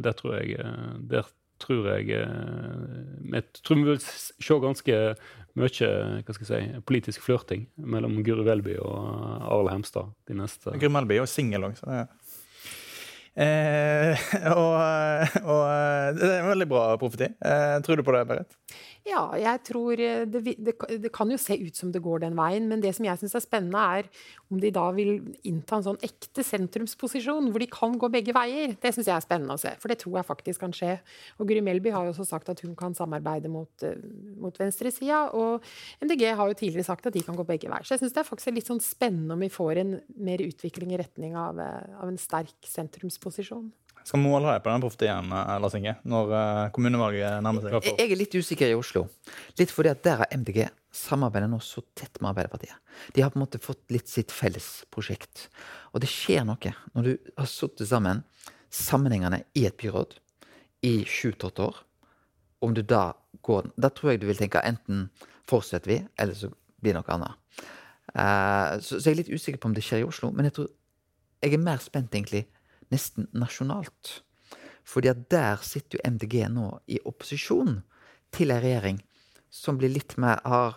der 0.02 0.18
tror 0.18 0.34
jeg, 0.40 0.58
der 0.98 1.30
tror 1.62 1.86
jeg 1.94 2.10
jeg 2.10 3.44
tror 3.62 3.76
vi 3.76 3.86
vil 3.86 4.02
se 4.02 4.58
ganske 4.66 4.98
mye 5.56 5.88
hva 6.26 6.36
skal 6.36 6.44
jeg 6.44 6.48
si, 6.50 6.84
politisk 6.88 7.24
flørting 7.24 7.66
mellom 7.76 8.20
Guri 8.26 8.44
Velby 8.46 8.76
og 8.84 8.98
Arle 9.48 9.72
Hemstad. 9.72 10.12
de 10.28 10.36
neste... 10.36 10.74
Guri 10.76 10.92
Melby 10.92 11.16
er 11.16 11.24
jo 11.24 11.30
singel 11.30 11.68
òg, 11.68 11.78
så 11.78 11.88
det 11.90 12.06
Eh, 13.36 14.16
og, 14.56 14.76
og, 15.44 15.64
det 16.16 16.28
er 16.28 16.38
en 16.40 16.48
veldig 16.48 16.68
bra 16.70 16.84
profeti. 17.00 17.28
Eh, 17.36 17.74
tror 17.84 18.00
du 18.00 18.04
på 18.06 18.14
det, 18.16 18.22
Berit? 18.30 18.56
Ja, 19.06 19.22
jeg 19.38 19.60
tror 19.68 20.00
eh, 20.02 20.24
det, 20.26 20.40
det, 20.58 20.72
det, 20.74 21.10
kan 21.14 21.30
jo 21.30 21.38
se 21.38 21.54
ut 21.60 21.78
som 21.78 21.92
det 21.94 22.02
går 22.02 22.24
den 22.24 22.34
veien, 22.34 22.64
men 22.66 22.80
det 22.82 22.90
som 22.96 23.06
jeg 23.06 23.20
syns 23.20 23.36
er 23.38 23.44
spennende, 23.44 23.78
er 23.78 24.08
om 24.50 24.58
de 24.62 24.72
da 24.74 24.88
vil 24.96 25.20
innta 25.46 25.78
en 25.78 25.86
sånn 25.86 26.00
ekte 26.06 26.42
sentrumsposisjon, 26.46 27.52
hvor 27.54 27.62
de 27.62 27.68
kan 27.70 27.94
gå 28.02 28.10
begge 28.10 28.34
veier. 28.34 28.74
Det 28.82 28.90
syns 28.96 29.06
jeg 29.06 29.14
er 29.14 29.22
spennende 29.22 29.54
å 29.54 29.62
se, 29.62 29.70
for 29.78 29.92
det 29.92 30.00
tror 30.02 30.18
jeg 30.18 30.28
faktisk 30.32 30.64
kan 30.64 30.74
skje. 30.74 30.96
Og 31.38 31.46
Guri 31.46 31.62
Melby 31.62 31.94
har 31.94 32.08
jo 32.08 32.16
også 32.16 32.26
sagt 32.32 32.50
at 32.50 32.64
hun 32.66 32.74
kan 32.78 32.98
samarbeide 32.98 33.50
mot, 33.52 33.70
uh, 33.86 33.94
mot 34.42 34.58
venstresida, 34.58 35.22
og 35.38 35.62
MDG 36.02 36.26
har 36.26 36.50
jo 36.50 36.58
tidligere 36.58 36.90
sagt 36.90 37.06
at 37.06 37.14
de 37.14 37.22
kan 37.26 37.38
gå 37.38 37.46
begge 37.46 37.70
veier. 37.70 37.86
Så 37.86 37.94
jeg 37.94 38.02
syns 38.02 38.18
det 38.18 38.24
er 38.24 38.30
faktisk 38.32 38.58
litt 38.58 38.74
sånn 38.74 38.82
spennende 38.82 39.38
om 39.38 39.46
vi 39.46 39.54
får 39.54 39.84
en 39.84 39.98
mer 40.18 40.42
utvikling 40.42 40.96
i 40.96 41.02
retning 41.04 41.38
av, 41.38 41.62
uh, 41.62 42.02
av 42.02 42.10
en 42.10 42.18
sterk 42.18 42.58
sentrumsposisjon 42.74 43.70
skal 44.06 44.22
på 44.62 44.70
den 44.70 44.84
profetien 44.84 45.26
igjen, 45.26 45.62
Lars 45.62 45.74
Inge, 45.74 45.96
når 46.06 46.32
uh, 46.32 46.64
kommunevalget 46.74 47.42
nærmer 47.42 47.64
seg? 47.64 47.88
Jeg 47.90 48.12
er 48.12 48.20
litt 48.20 48.34
usikker 48.38 48.70
i 48.70 48.76
Oslo. 48.78 49.06
Litt 49.58 49.72
fordi 49.74 49.90
at 49.90 50.04
der 50.06 50.20
har 50.22 50.30
MDG 50.30 50.68
samarbeider 50.94 51.50
nå 51.50 51.58
så 51.64 51.82
tett 51.98 52.20
med 52.20 52.30
Arbeiderpartiet. 52.30 52.76
De 53.16 53.24
har 53.24 53.32
på 53.34 53.40
en 53.40 53.44
måte 53.44 53.60
fått 53.62 53.82
litt 53.92 54.08
sitt 54.08 54.30
felles 54.32 54.86
prosjekt. 54.94 55.48
Og 55.92 56.04
det 56.04 56.10
skjer 56.12 56.46
noe 56.46 56.72
når 56.94 57.08
du 57.08 57.12
har 57.36 57.50
sittet 57.50 57.90
sammen 57.90 58.22
sammenhengende 58.72 59.42
i 59.58 59.66
et 59.66 59.76
byråd 59.80 60.16
i 60.86 61.00
sju-åtte 61.08 61.66
år. 61.66 61.82
Om 62.62 62.74
du 62.76 62.82
da 62.86 63.10
går 63.46 63.72
Da 63.76 63.90
tror 63.92 64.12
jeg 64.12 64.22
du 64.22 64.30
vil 64.30 64.38
tenke 64.38 64.62
enten 64.64 65.08
fortsetter 65.46 65.90
vi, 65.90 65.98
eller 66.18 66.34
så 66.34 66.48
blir 66.82 66.94
det 66.94 67.02
noe 67.02 67.14
annet. 67.14 67.34
Så, 68.82 68.96
så 68.98 69.04
jeg 69.04 69.12
er 69.12 69.20
litt 69.20 69.34
usikker 69.34 69.60
på 69.60 69.68
om 69.70 69.74
det 69.76 69.84
skjer 69.84 70.02
i 70.02 70.06
Oslo, 70.06 70.32
men 70.34 70.48
jeg 70.48 70.56
tror 70.56 70.70
jeg 71.44 71.52
er 71.52 71.62
mer 71.62 71.82
spent 71.84 72.14
egentlig 72.16 72.46
nesten 72.94 73.28
nasjonalt. 73.36 74.20
Fordi 74.86 75.10
at 75.10 75.26
der 75.32 75.62
sitter 75.66 75.98
jo 75.98 76.10
MDG 76.12 76.46
nå 76.52 76.68
i 76.86 77.00
opposisjon 77.04 77.80
til 78.34 78.52
ei 78.54 78.60
regjering 78.62 79.00
som 79.50 79.78
blir 79.80 79.90
litt 79.92 80.16
mer 80.20 80.42
har 80.44 80.76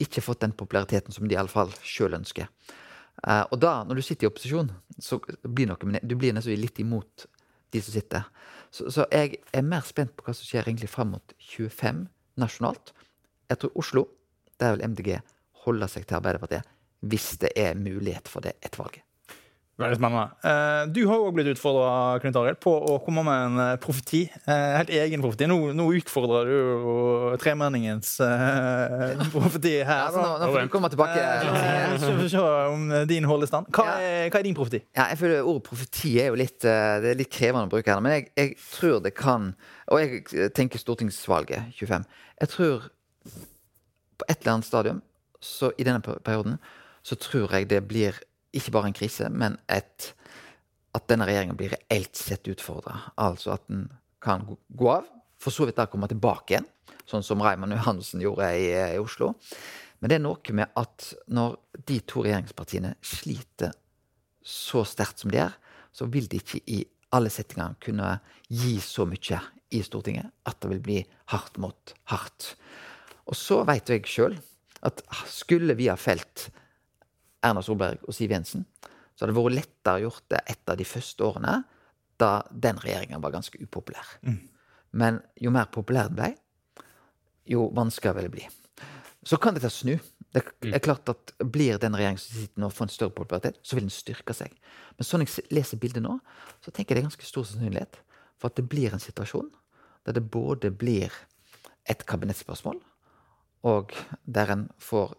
ikke 0.00 0.22
fått 0.24 0.44
den 0.44 0.54
populariteten 0.56 1.12
som 1.12 1.28
de 1.28 1.36
iallfall 1.36 1.72
sjøl 1.84 2.16
ønsker. 2.16 2.48
Eh, 3.26 3.42
og 3.50 3.58
da, 3.60 3.82
når 3.84 4.00
du 4.00 4.04
sitter 4.04 4.26
i 4.26 4.30
opposisjon, 4.30 4.70
så 5.02 5.18
blir 5.44 5.68
noe, 5.68 6.00
du 6.00 6.16
blir 6.16 6.32
nesten 6.36 6.60
litt 6.60 6.80
imot 6.80 7.26
de 7.74 7.82
som 7.84 7.94
sitter. 7.94 8.30
Så, 8.70 8.88
så, 8.94 9.04
jeg 9.12 9.42
er 9.52 9.66
mer 9.66 9.84
spent 9.86 10.14
på 10.16 10.26
hva 10.26 10.34
som 10.36 10.46
skjer 10.46 10.64
egentlig 10.64 10.90
fram 10.90 11.12
mot 11.16 11.34
25 11.42 12.06
nasjonalt. 12.40 12.94
Jeg 13.50 13.60
tror 13.60 13.76
Oslo, 13.82 14.06
der 14.62 14.76
vil 14.76 14.86
MDG 14.92 15.20
holde 15.66 15.88
seg 15.90 16.06
til 16.06 16.20
Arbeiderpartiet 16.20 16.76
hvis 17.10 17.32
det 17.40 17.54
er 17.56 17.78
mulighet 17.80 18.28
for 18.28 18.44
det 18.44 18.58
etter 18.60 18.82
valget. 18.82 19.04
Veldig 19.80 19.96
spennende. 19.96 20.24
Eh, 20.44 20.82
du 20.92 21.00
har 21.08 21.22
òg 21.24 21.32
blitt 21.36 21.48
utfordra 21.54 22.18
Knut 22.20 22.36
Arild, 22.36 22.58
på 22.60 22.72
å 22.92 22.98
komme 23.00 23.22
med 23.24 23.44
en 23.46 23.60
eh, 23.64 23.70
profeti. 23.80 24.20
Eh, 24.44 24.74
helt 24.76 24.92
egen 24.92 25.24
profeti. 25.24 25.48
Nå, 25.48 25.56
nå 25.76 25.86
utfordrer 25.96 26.50
du 26.50 26.52
jo 26.52 26.94
tremenningens 27.40 28.12
profeti 29.34 29.78
her. 29.78 29.88
Ja, 29.88 30.10
altså, 30.10 30.26
nå, 30.26 30.36
nå, 30.42 30.50
får 30.52 30.68
du 30.68 30.72
komme 30.74 30.92
tilbake. 30.92 31.24
Så 31.96 32.10
får 32.10 32.20
vi 32.20 32.28
se 32.34 32.44
om 32.74 32.86
din 33.08 33.28
holder 33.30 33.48
i 33.48 33.52
stand. 33.54 33.72
Hva, 33.72 33.86
er, 33.96 34.28
hva 34.28 34.42
er 34.42 34.48
din 34.50 34.58
profeti? 34.58 34.82
Ja, 34.92 35.08
jeg 35.14 35.20
føler 35.22 35.48
Ordet 35.50 35.66
profeti 35.70 36.14
er 36.20 36.28
jo 36.28 36.38
litt, 36.38 36.58
det 36.60 37.14
er 37.14 37.18
litt 37.18 37.32
krevende 37.32 37.70
å 37.70 37.72
bruke 37.72 37.88
her. 37.88 38.04
Men 38.04 38.18
jeg, 38.18 38.28
jeg 38.36 38.56
tror 38.74 39.00
det 39.04 39.14
kan 39.16 39.52
Og 39.90 40.02
jeg 40.02 40.50
tenker 40.54 40.80
stortingsvalget 40.82 41.72
25. 41.78 42.04
Jeg 42.44 42.52
tror 42.52 42.90
på 44.20 44.28
et 44.28 44.42
eller 44.42 44.58
annet 44.58 44.68
stadium 44.68 45.00
så 45.40 45.70
i 45.80 45.86
denne 45.88 46.04
perioden 46.04 46.58
så 47.02 47.16
tror 47.16 47.54
jeg 47.56 47.70
det 47.70 47.80
blir 47.88 48.18
ikke 48.56 48.74
bare 48.74 48.90
en 48.90 48.96
krise, 48.96 49.28
men 49.30 49.56
et, 49.70 50.10
at 50.96 51.06
denne 51.10 51.26
regjeringa 51.28 51.56
blir 51.58 51.74
reelt 51.76 52.18
sett 52.18 52.48
utfordra. 52.50 52.96
Altså 53.20 53.54
at 53.54 53.66
den 53.70 53.88
kan 54.22 54.44
gå 54.68 54.90
av, 54.92 55.08
for 55.40 55.54
så 55.54 55.66
vidt 55.68 55.78
da 55.78 55.88
komme 55.88 56.10
tilbake 56.10 56.54
igjen, 56.54 56.68
sånn 57.08 57.24
som 57.26 57.42
Raymond 57.42 57.74
Johansen 57.74 58.22
gjorde 58.22 58.50
i, 58.58 58.68
i, 58.74 58.98
Oslo. 59.00 59.32
Men 60.00 60.12
det 60.12 60.18
er 60.18 60.24
noe 60.24 60.56
med 60.56 60.76
at 60.80 61.10
når 61.32 61.56
de 61.88 61.98
to 62.08 62.24
regjeringspartiene 62.24 62.94
sliter 63.04 63.72
så 64.40 64.84
sterkt 64.88 65.22
som 65.22 65.32
de 65.32 65.42
er, 65.44 65.56
så 65.92 66.06
vil 66.08 66.28
de 66.30 66.40
ikke 66.40 66.62
i 66.70 66.82
alle 67.14 67.32
settinger 67.32 67.74
kunne 67.82 68.12
gi 68.48 68.76
så 68.82 69.06
mye 69.08 69.40
i 69.74 69.80
Stortinget 69.86 70.30
at 70.48 70.58
det 70.62 70.70
vil 70.74 70.84
bli 70.84 71.00
hardt 71.32 71.58
mot 71.62 71.94
hardt. 72.10 72.54
Og 73.30 73.36
så 73.38 73.60
veit 73.68 73.90
jeg 73.90 74.08
sjøl 74.08 74.38
at 74.86 75.02
skulle 75.28 75.76
vi 75.78 75.90
ha 75.90 75.96
felt 76.00 76.48
Erna 77.46 77.62
Solberg 77.64 78.04
og 78.06 78.14
Siv 78.14 78.32
Jensen, 78.34 78.66
så 79.14 79.24
hadde 79.24 79.34
det 79.34 79.40
vært 79.40 79.56
lettere 79.58 80.04
gjort 80.04 80.24
det 80.32 80.40
et 80.48 80.72
av 80.72 80.78
de 80.80 80.86
første 80.88 81.24
årene, 81.26 81.56
da 82.20 82.30
den 82.52 82.80
regjeringa 82.80 83.20
var 83.20 83.32
ganske 83.34 83.60
upopulær. 83.62 84.14
Mm. 84.26 84.40
Men 85.00 85.20
jo 85.40 85.52
mer 85.54 85.70
populær 85.72 86.10
den 86.10 86.18
ble, 86.18 86.30
jo 87.48 87.68
vanskeligere 87.76 88.20
vil 88.20 88.28
det 88.28 88.34
bli. 88.36 88.48
Så 89.26 89.36
kan 89.40 89.56
dette 89.56 89.70
snu. 89.72 89.94
Det 90.30 90.44
mm. 90.62 90.74
er 90.76 90.82
klart 90.84 91.08
at 91.10 91.32
Blir 91.40 91.80
den 91.82 91.96
regjeringen 91.96 92.20
som 92.22 92.36
sitter 92.36 92.62
nå, 92.62 92.68
får 92.70 92.86
en 92.86 92.92
større 92.94 93.14
popularitet, 93.16 93.58
så 93.66 93.76
vil 93.76 93.86
den 93.88 93.94
styrke 93.94 94.36
seg. 94.36 94.52
Men 94.98 95.08
sånn 95.08 95.24
jeg 95.24 95.46
leser 95.50 95.80
bildet 95.80 96.04
nå, 96.04 96.18
så 96.62 96.70
tenker 96.70 96.94
jeg 96.94 97.00
det 97.00 97.02
er 97.02 97.08
ganske 97.08 97.28
stor 97.28 97.48
sannsynlighet 97.48 97.98
for 98.40 98.50
at 98.50 98.60
det 98.60 98.68
blir 98.70 98.94
en 98.94 99.02
situasjon 99.02 99.50
der 100.06 100.16
det 100.16 100.22
både 100.32 100.70
blir 100.72 101.12
et 101.90 102.04
kabinettspørsmål, 102.08 102.78
og 103.68 103.92
der 104.24 104.52
en 104.54 104.62
får 104.80 105.12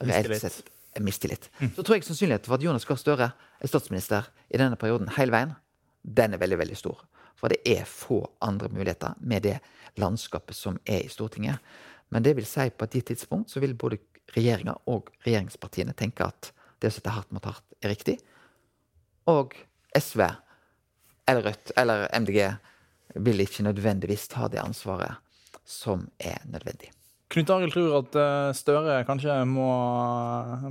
reelt 0.00 0.40
sett 0.40 0.72
mistillit. 1.00 1.50
Mm. 1.60 1.72
Så 1.76 1.82
tror 1.82 1.96
jeg 1.96 2.06
sannsynligheten 2.06 2.50
for 2.50 2.58
at 2.58 2.64
Jonas 2.64 2.86
Gahr 2.88 2.98
Støre 3.00 3.30
er 3.34 3.70
statsminister 3.70 4.28
i 4.50 4.60
denne 4.60 4.78
perioden 4.80 5.10
hele 5.18 5.34
veien, 5.34 5.54
den 6.02 6.34
er 6.34 6.42
veldig, 6.42 6.58
veldig 6.62 6.78
stor. 6.78 7.04
For 7.38 7.52
det 7.52 7.60
er 7.68 7.86
få 7.86 8.22
andre 8.42 8.70
muligheter 8.72 9.14
med 9.20 9.46
det 9.46 9.58
landskapet 10.00 10.56
som 10.56 10.78
er 10.86 11.04
i 11.04 11.12
Stortinget. 11.12 11.62
Men 12.08 12.24
det 12.24 12.34
vil 12.38 12.46
si 12.48 12.68
på 12.70 12.86
et 12.86 12.98
gitt 12.98 13.12
tidspunkt 13.12 13.52
så 13.52 13.60
vil 13.62 13.76
både 13.78 14.00
regjeringa 14.34 14.74
og 14.90 15.12
regjeringspartiene 15.26 15.94
tenke 15.96 16.26
at 16.26 16.52
det 16.80 16.90
å 16.90 16.94
sette 16.94 17.12
hardt 17.12 17.32
mot 17.34 17.44
hardt 17.44 17.64
er 17.82 17.92
riktig. 17.92 18.18
Og 19.28 19.54
SV 19.96 20.24
eller 21.28 21.44
Rødt 21.44 21.72
eller 21.76 22.06
MDG 22.16 22.40
vil 23.24 23.44
ikke 23.44 23.66
nødvendigvis 23.66 24.28
ta 24.32 24.48
det 24.48 24.62
ansvaret 24.62 25.20
som 25.68 26.06
er 26.18 26.40
nødvendig. 26.48 26.90
Knut 27.28 27.50
Arild 27.52 27.74
tror 27.74 27.94
at 27.98 28.14
eh, 28.16 28.50
Støre 28.56 28.94
kanskje 29.04 29.34
må, 29.48 29.68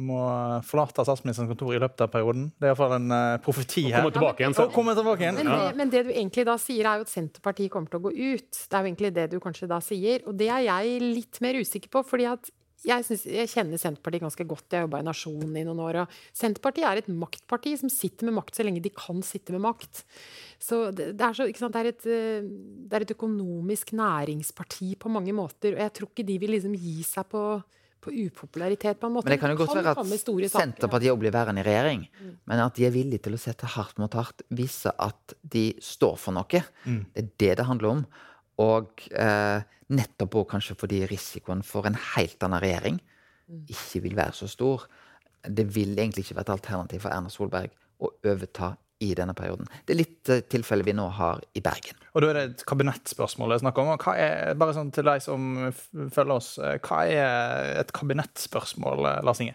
må 0.02 0.22
forlate 0.66 1.06
statsministerens 1.06 1.52
kontor 1.52 1.76
i 1.76 1.82
løpet 1.84 2.02
av 2.08 2.10
perioden. 2.14 2.48
Det 2.58 2.66
er 2.66 2.72
iallfall 2.74 2.96
en 2.98 3.14
uh, 3.14 3.38
profeti 3.46 3.86
her. 3.92 4.02
Komme 4.02 4.16
tilbake 4.16 4.42
igjen, 4.42 4.58
så. 4.58 4.66
tilbake 4.74 5.22
igjen. 5.22 5.38
Men, 5.38 5.52
det, 5.54 5.76
men 5.78 5.94
det 5.94 6.04
du 6.08 6.12
egentlig 6.16 6.48
da 6.50 6.58
sier, 6.62 6.90
er 6.90 7.02
jo 7.02 7.06
at 7.06 7.14
Senterpartiet 7.14 7.74
kommer 7.74 7.94
til 7.94 8.02
å 8.02 8.06
gå 8.08 8.14
ut. 8.16 8.50
Det 8.58 8.74
er 8.74 8.82
jo 8.82 8.90
egentlig 8.90 9.14
det 9.20 9.28
du 9.36 9.38
kanskje 9.44 9.70
da 9.70 9.78
sier. 9.86 10.26
Og 10.26 10.40
det 10.40 10.50
er 10.50 10.66
jeg 10.66 10.98
litt 11.06 11.42
mer 11.46 11.62
usikker 11.62 11.94
på. 11.94 12.02
fordi 12.10 12.32
at 12.34 12.50
jeg, 12.86 13.06
synes, 13.08 13.24
jeg, 13.26 13.50
kjenner 13.50 13.80
Senterpartiet 13.82 14.22
ganske 14.22 14.46
godt. 14.48 14.66
Jeg 14.70 14.82
har 14.82 14.86
jobba 14.86 15.02
i 15.02 15.08
Nasjonen 15.08 15.56
i 15.58 15.64
noen 15.66 15.80
år. 15.82 16.02
og 16.04 16.18
Senterpartiet 16.36 16.86
er 16.86 17.02
et 17.02 17.10
maktparti 17.10 17.74
som 17.82 17.90
sitter 17.90 18.30
med 18.30 18.38
makt 18.38 18.60
så 18.60 18.66
lenge 18.68 18.84
de 18.86 18.92
kan 18.94 19.24
sitte 19.26 19.56
med 19.56 19.64
makt. 19.66 20.04
Så 20.62 20.88
det, 20.92 21.12
det, 21.18 21.26
er, 21.26 21.34
så, 21.34 21.72
det, 21.74 21.82
er, 21.82 21.90
et, 21.90 22.06
eh, 22.06 22.46
det 22.46 23.00
er, 23.00 23.08
et, 23.08 23.16
økonomisk 23.18 23.96
næringsparti 23.98 24.94
på 25.02 25.10
mange 25.10 25.34
måter. 25.34 25.74
Og 25.74 25.84
jeg 25.88 25.96
tror 25.98 26.14
ikke 26.14 26.28
de 26.28 26.38
vil 26.44 26.54
liksom 26.54 26.78
gi 26.78 27.02
seg 27.08 27.26
på, 27.34 27.44
på 28.06 28.14
upopularitet 28.14 29.02
på 29.02 29.10
en 29.10 29.18
måte. 29.18 29.30
Men 29.30 29.38
det 29.38 29.42
kan 29.42 29.56
jo 29.56 29.60
godt 29.64 29.76
være 29.80 29.98
at 29.98 30.54
Senterpartiet 30.54 31.16
òg 31.16 31.22
blir 31.26 31.34
værende 31.34 31.66
i 31.66 31.68
regjering. 31.68 32.06
Mm. 32.22 32.32
Men 32.46 32.66
at 32.68 32.78
de 32.78 32.86
er 32.86 32.94
villige 32.94 33.26
til 33.26 33.40
å 33.40 33.42
sette 33.42 33.74
hardt 33.74 33.98
mot 34.02 34.22
hardt, 34.22 34.46
vise 34.54 34.94
at 34.94 35.38
de 35.42 35.72
står 35.82 36.18
for 36.22 36.38
noe. 36.38 36.66
Mm. 36.86 37.04
Det 37.10 37.26
er 37.26 37.36
det 37.42 37.54
det 37.64 37.70
handler 37.74 37.96
om. 37.96 38.08
Og 38.64 39.06
eh, 39.14 39.60
nettopp 39.94 40.40
òg 40.42 40.50
kanskje 40.56 40.78
fordi 40.80 41.04
risikoen 41.10 41.64
for 41.66 41.88
en 41.88 41.98
helt 42.16 42.42
annen 42.44 42.64
regjering 42.64 42.98
mm. 43.00 43.68
ikke 43.74 44.04
vil 44.08 44.18
være 44.18 44.36
så 44.40 44.50
stor. 44.52 44.88
Det 45.48 45.68
vil 45.76 45.96
egentlig 45.98 46.26
ikke 46.26 46.40
være 46.40 46.50
et 46.50 46.56
alternativ 46.58 47.06
for 47.06 47.14
Erna 47.14 47.32
Solberg 47.32 47.72
å 48.04 48.12
overta 48.28 48.74
i 49.00 49.12
denne 49.18 49.36
perioden. 49.38 49.68
Det 49.86 49.94
er 49.94 50.00
litt 50.00 50.32
uh, 50.32 50.42
tilfellet 50.50 50.88
vi 50.88 50.96
nå 50.98 51.06
har 51.20 51.42
i 51.58 51.62
Bergen. 51.62 52.00
Og 52.16 52.24
Da 52.24 52.32
er 52.32 52.40
det 52.40 52.46
et 52.48 52.66
kabinettspørsmål 52.70 53.54
jeg 53.54 53.62
snakker 53.62 53.84
om. 53.84 53.94
Hva 54.02 54.16
er, 54.18 54.56
bare 54.58 54.74
sånn 54.74 54.90
til 54.96 55.06
deg 55.06 55.22
som 55.22 55.70
følger 55.94 56.34
oss, 56.34 56.56
eh, 56.58 56.80
hva 56.82 57.04
er 57.06 57.76
et 57.84 57.94
kabinettspørsmål, 57.94 59.06
eh, 59.06 59.20
Lars 59.28 59.44
Inge? 59.44 59.54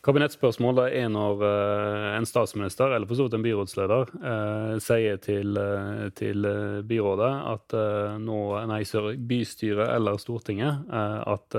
Kabinettspørsmål 0.00 0.78
er 0.86 1.10
når 1.12 1.42
uh, 1.44 2.04
en 2.16 2.24
statsminister, 2.28 2.94
eller 2.96 3.08
for 3.08 3.18
så 3.18 3.26
vidt 3.26 3.34
en 3.36 3.44
byrådsleder, 3.44 4.12
uh, 4.22 4.76
sier 4.80 5.18
til, 5.20 5.58
uh, 5.60 6.06
til 6.16 6.46
byrådet 6.88 7.32
at 7.50 7.76
nå, 8.22 8.38
nei, 8.70 8.80
bystyret 9.28 9.92
eller 9.92 10.20
Stortinget 10.20 10.88
at 10.90 11.56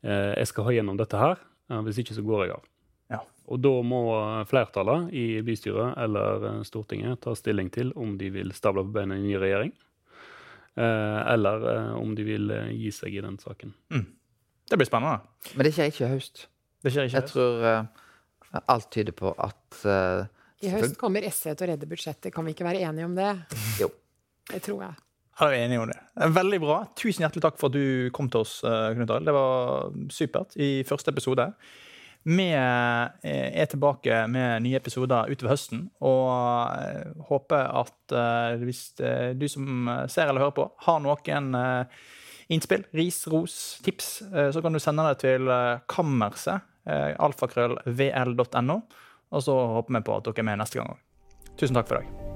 jeg 0.00 0.48
skal 0.48 0.64
ha 0.64 0.72
gjennom 0.72 0.96
dette 0.96 1.18
her. 1.20 1.40
hvis 1.84 1.98
ikke 2.00 2.14
så 2.16 2.22
går 2.24 2.44
jeg 2.44 2.52
av. 2.54 2.68
Ja. 3.12 3.18
Og 3.52 3.60
da 3.60 3.72
må 3.84 4.00
flertallet 4.48 5.12
i 5.12 5.42
bystyret 5.44 5.98
eller 6.00 6.62
Stortinget 6.64 7.20
ta 7.20 7.34
stilling 7.36 7.70
til 7.70 7.92
om 7.96 8.16
de 8.18 8.30
vil 8.30 8.52
stable 8.56 8.84
på 8.84 8.94
beina 8.96 9.16
en 9.16 9.26
ny 9.26 9.34
regjering, 9.36 9.72
eller 10.76 11.68
om 11.98 12.14
de 12.16 12.24
vil 12.24 12.54
gi 12.72 12.94
seg 12.94 13.18
i 13.18 13.24
den 13.24 13.36
saken. 13.38 13.74
Mm. 13.92 14.06
Det 14.70 14.80
blir 14.80 14.88
spennende. 14.88 15.20
Men 15.54 15.68
det 15.68 15.76
skjer 15.76 15.92
ikke 15.92 16.06
i 16.06 16.14
høst. 16.16 16.48
Det 16.80 16.92
skjer 16.92 17.08
ikke 17.08 17.20
Jeg 17.20 17.28
tror 17.28 17.66
uh, 17.66 18.62
alt 18.72 18.88
tyder 18.92 19.16
på 19.16 19.32
at 19.36 19.82
uh, 19.84 20.24
I 20.64 20.72
høst 20.72 20.96
kommer 21.00 21.24
SV 21.28 21.52
til 21.52 21.66
å 21.66 21.70
redde 21.74 21.88
budsjettet. 21.90 22.32
Kan 22.34 22.48
vi 22.48 22.56
ikke 22.56 22.66
være 22.66 22.82
enige 22.88 23.08
om 23.08 23.14
det? 23.16 23.30
Jo. 23.80 23.90
Det 24.50 24.62
tror 24.64 24.86
jeg. 24.88 24.96
Jeg 25.40 25.56
er 25.56 25.64
enig 25.64 25.78
om 25.80 25.88
det. 25.88 25.98
Veldig 26.36 26.58
bra. 26.60 26.78
Tusen 26.98 27.24
hjertelig 27.24 27.44
takk 27.46 27.60
for 27.60 27.70
at 27.70 27.76
du 27.76 28.10
kom 28.12 28.28
til 28.28 28.42
oss, 28.42 28.58
eh, 28.66 28.90
Knut 28.92 29.12
Arild. 29.14 29.28
Det 29.28 29.32
var 29.32 29.94
supert 30.12 30.56
i 30.60 30.82
første 30.84 31.14
episode. 31.14 31.46
Vi 32.28 32.44
er 32.52 33.68
tilbake 33.72 34.26
med 34.28 34.66
nye 34.66 34.76
episoder 34.76 35.30
utover 35.32 35.54
høsten. 35.54 35.86
Og 36.04 37.24
håper 37.30 37.70
at 37.80 38.60
hvis 38.60 38.82
du 39.00 39.46
som 39.48 39.88
ser 40.04 40.28
eller 40.28 40.44
hører 40.44 40.58
på, 40.58 40.66
har 40.84 41.00
noen 41.00 41.48
innspill, 42.52 42.84
ris, 42.92 43.22
ros, 43.32 43.80
tips, 43.86 44.10
så 44.28 44.60
kan 44.60 44.76
du 44.76 44.82
sende 44.84 45.08
det 45.08 45.22
til 45.24 45.48
kammerset 45.88 46.60
Eh, 46.60 46.69
alfakrøllvl.no. 46.86 48.80
Og 49.30 49.46
så 49.46 49.54
håper 49.76 49.98
vi 49.98 50.02
på 50.06 50.16
at 50.16 50.26
dere 50.26 50.42
er 50.42 50.50
med 50.50 50.60
neste 50.64 50.80
gang 50.80 50.96
òg. 50.96 51.06
Tusen 51.60 51.76
takk 51.76 51.90
for 51.90 52.00
i 52.00 52.04
dag. 52.04 52.29